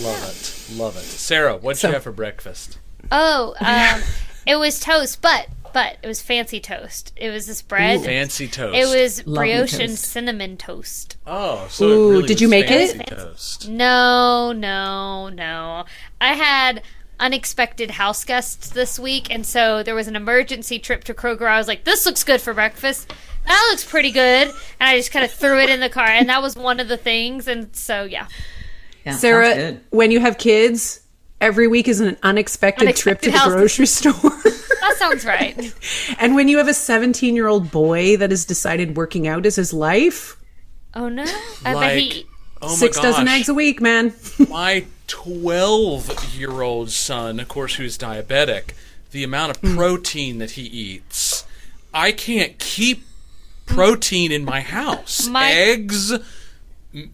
[0.01, 0.75] Love it.
[0.77, 1.01] Love it.
[1.03, 2.77] Sarah, what'd So- you have for breakfast?
[3.11, 4.01] Oh, um,
[4.45, 7.13] it was toast, but but it was fancy toast.
[7.15, 8.01] It was this bread.
[8.03, 8.75] Fancy toast.
[8.77, 10.03] It was Lovely brioche and toast.
[10.05, 11.17] cinnamon toast.
[11.27, 13.07] Oh, so Ooh, it really did was you make it?
[13.07, 13.69] Toast.
[13.69, 15.85] No, no, no.
[16.21, 16.81] I had
[17.19, 21.47] unexpected house guests this week, and so there was an emergency trip to Kroger.
[21.47, 23.13] I was like, "This looks good for breakfast.
[23.45, 24.47] That looks pretty good,"
[24.79, 26.87] and I just kind of threw it in the car, and that was one of
[26.87, 27.47] the things.
[27.47, 28.27] And so, yeah,
[29.05, 30.98] Yeah, Sarah, when you have kids,
[31.41, 34.13] every week is an unexpected, trip to Unexpected the house- grocery store.
[34.81, 35.73] that sounds right.
[36.19, 39.55] and when you have a 17 year old boy that has decided working out is
[39.55, 40.35] his life,
[40.93, 42.25] Oh no, I bet Like, he.
[42.61, 44.13] oh my six dozen eggs a week, man.
[44.49, 48.71] my 12 year old son, of course, who's diabetic,
[49.11, 49.67] the amount Hmm.
[49.67, 51.45] of protein that he eats,
[51.93, 53.03] I can't keep
[53.65, 55.27] protein in my house.
[55.27, 56.23] My- Eggs, m-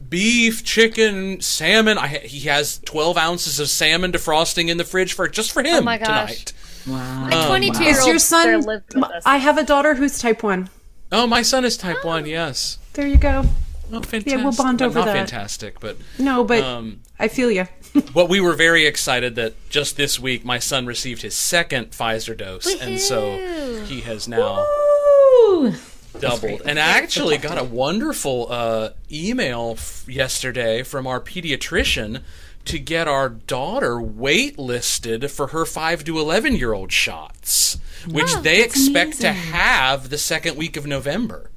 [0.09, 1.97] beef, chicken, salmon.
[1.97, 5.75] I, he has 12 ounces of salmon defrosting in the fridge for just for him
[5.75, 6.45] Oh my gosh.
[6.45, 6.53] tonight.
[6.87, 7.27] Wow.
[7.29, 8.61] My 22 year Is old your son?
[8.61, 9.23] lived with us.
[9.25, 10.69] I have a daughter who's type 1.
[11.11, 12.77] Oh, my son is type 1, yes.
[12.93, 13.43] There you go.
[13.91, 14.27] Oh, fantastic.
[14.27, 15.13] Yeah, we'll bond over Not that.
[15.15, 17.67] fantastic, but No, but Um, I feel you.
[18.13, 22.35] Well, we were very excited that just this week my son received his second Pfizer
[22.37, 23.37] dose, and so
[23.85, 25.73] he has now Ooh.
[26.19, 26.61] Doubled.
[26.65, 32.21] And I actually got a wonderful uh, email f- yesterday from our pediatrician
[32.65, 38.41] to get our daughter waitlisted for her five to eleven year old shots, which Oh,
[38.41, 41.49] they expect to have the second week of November.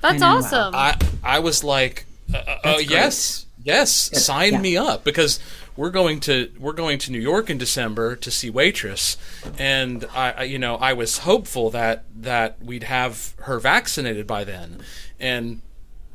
[0.00, 0.26] That's know.
[0.38, 0.74] awesome.
[0.74, 3.45] I I was like, uh, uh, uh, great.
[3.66, 4.60] Yes, yes, sign yeah.
[4.60, 5.38] me up because
[5.76, 9.16] we're going to we're going to New York in December to see Waitress,
[9.58, 14.44] and I, I you know I was hopeful that that we'd have her vaccinated by
[14.44, 14.80] then,
[15.20, 15.60] and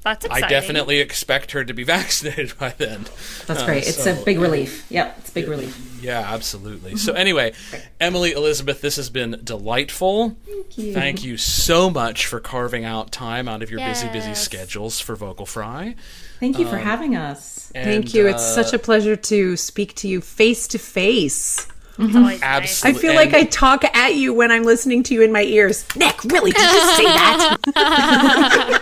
[0.02, 0.46] That's exciting.
[0.46, 3.06] I definitely expect her to be vaccinated by then.
[3.46, 3.88] That's Uh, great.
[3.88, 4.90] It's so- a big relief.
[4.90, 5.78] Yep, it's a big relief.
[6.02, 6.96] Yeah, absolutely.
[6.96, 7.54] So anyway,
[8.00, 10.36] Emily Elizabeth, this has been delightful.
[10.48, 10.94] Thank you.
[10.96, 15.16] Thank you so much for carving out time out of your busy, busy schedules for
[15.16, 15.94] Vocal Fry.
[16.42, 17.70] Thank you for having us.
[17.72, 18.28] Thank And, you.
[18.28, 21.68] It's uh, such a pleasure to speak to you face to face.
[22.00, 22.84] It's always nice.
[22.84, 25.86] I feel like I talk at you when I'm listening to you in my ears.
[25.96, 26.50] Nick, really?
[26.50, 27.58] Did you say that?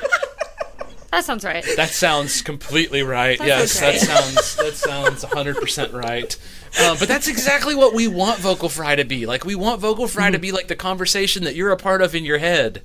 [1.11, 1.65] That sounds right.
[1.75, 3.39] That sounds completely right.
[3.39, 3.97] yes, okay.
[3.97, 6.37] that sounds that sounds 100% right.
[6.79, 9.25] Uh, but that's exactly what we want Vocal Fry to be.
[9.25, 12.13] Like we want Vocal Fry to be like the conversation that you're a part of
[12.13, 12.83] in your head.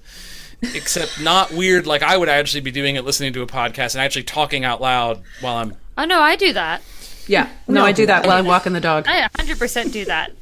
[0.63, 4.03] Except not weird like I would actually be doing it listening to a podcast and
[4.03, 6.83] actually talking out loud while I'm Oh no, I do that.
[7.29, 7.49] yeah.
[7.69, 9.05] No, I do that while I'm walking the dog.
[9.07, 10.33] I 100% do that.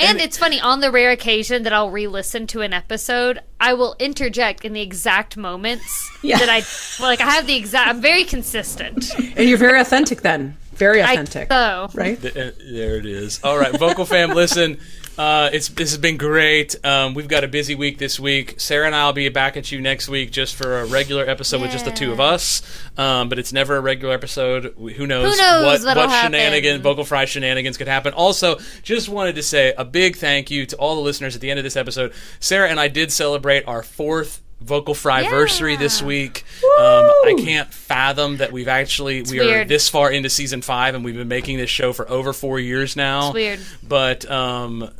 [0.00, 3.72] And it's funny, on the rare occasion that I'll re listen to an episode, I
[3.74, 6.38] will interject in the exact moments Yeah.
[6.38, 6.62] that I,
[7.00, 9.12] well, like, I have the exact, I'm very consistent.
[9.18, 10.56] And you're very authentic then.
[10.74, 11.50] Very I, authentic.
[11.50, 12.20] so, right?
[12.20, 13.40] Th- uh, There it is.
[13.42, 14.78] All right, Vocal Fam, listen.
[15.18, 16.76] Uh, it's this has been great.
[16.84, 18.60] Um, we've got a busy week this week.
[18.60, 21.60] Sarah and I will be back at you next week just for a regular episode
[21.60, 22.62] with just the two of us.
[22.96, 24.74] Um, but it's never a regular episode.
[24.76, 25.34] We- Who knows?
[25.36, 28.12] Who knows what, what shenanigans, Vocal Fry shenanigans could happen.
[28.14, 31.50] Also, just wanted to say a big thank you to all the listeners at the
[31.50, 32.12] end of this episode.
[32.38, 36.44] Sarah and I did celebrate our fourth Vocal Fry versary this week.
[36.64, 41.04] Um, I can't fathom that we've actually we are this far into season five and
[41.04, 43.28] we've been making this show for over four years now.
[43.28, 43.60] It's weird.
[43.86, 44.90] But um,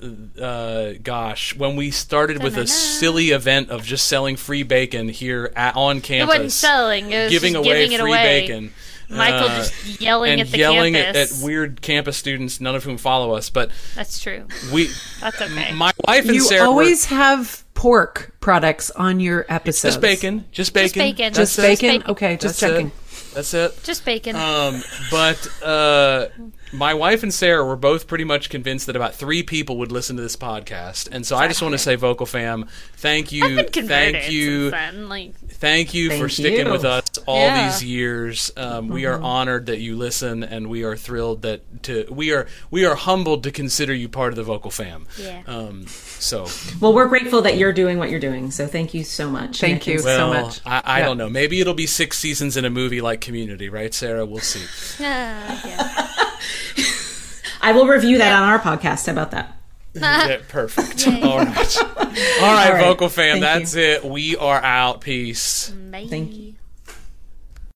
[0.41, 5.53] uh, gosh, when we started with a silly event of just selling free bacon here
[5.57, 8.41] at, on it campus, wasn't selling, it was giving away giving it free away.
[8.41, 8.73] bacon.
[9.11, 10.75] Michael uh, just yelling and at the campus.
[10.75, 13.49] yelling at, at weird campus students, none of whom follow us.
[13.51, 14.47] But That's true.
[14.73, 14.91] we,
[15.21, 15.73] That's okay.
[15.75, 19.95] my wife and You Sarah, were- always have pork products on your episodes.
[19.95, 21.33] just bacon, just bacon, Just bacon.
[21.35, 21.89] Just bacon?
[21.91, 22.11] bacon.
[22.11, 22.87] Okay, just That's checking.
[22.89, 22.93] It.
[23.35, 23.83] That's it.
[23.85, 24.37] just bacon.
[24.37, 26.27] Um, but uh,
[26.73, 30.17] my wife and Sarah were both pretty much convinced that about three people would listen
[30.17, 33.73] to this podcast, and so I just want to say, Vocal Fam, thank you, I've
[33.73, 35.09] been thank you, then.
[35.09, 36.73] Like, thank you for sticking you.
[36.73, 37.69] with us all Yeah.
[37.71, 38.51] these years.
[38.57, 42.47] Um, we are honored that you listen, and we are thrilled that to we are
[42.71, 45.07] we are humbled to consider you part of the Vocal Fam.
[45.19, 45.43] Yeah.
[45.47, 46.47] Um, so
[46.81, 48.51] Well, we're grateful that you're doing what you're doing.
[48.51, 49.61] So thank you so much.
[49.61, 49.95] Thank you.
[49.95, 50.61] and so much.
[50.67, 51.07] I, I Yeah.
[51.07, 51.29] don't know.
[51.29, 54.25] Maybe it'll be six seasons in a movie like Community, right, Sarah?
[54.27, 54.65] We'll see.
[55.01, 56.25] ah, yeah.
[57.61, 59.07] I will review that on our podcast.
[59.07, 59.57] How about that?
[59.95, 61.07] Yeah, perfect.
[61.25, 61.79] All right.
[61.83, 62.85] All right, right.
[62.85, 64.05] vocal fam, Thank that's it.
[64.05, 65.01] We are out.
[65.01, 65.71] Peace.
[65.71, 66.07] Bye.
[66.09, 66.55] Thank you.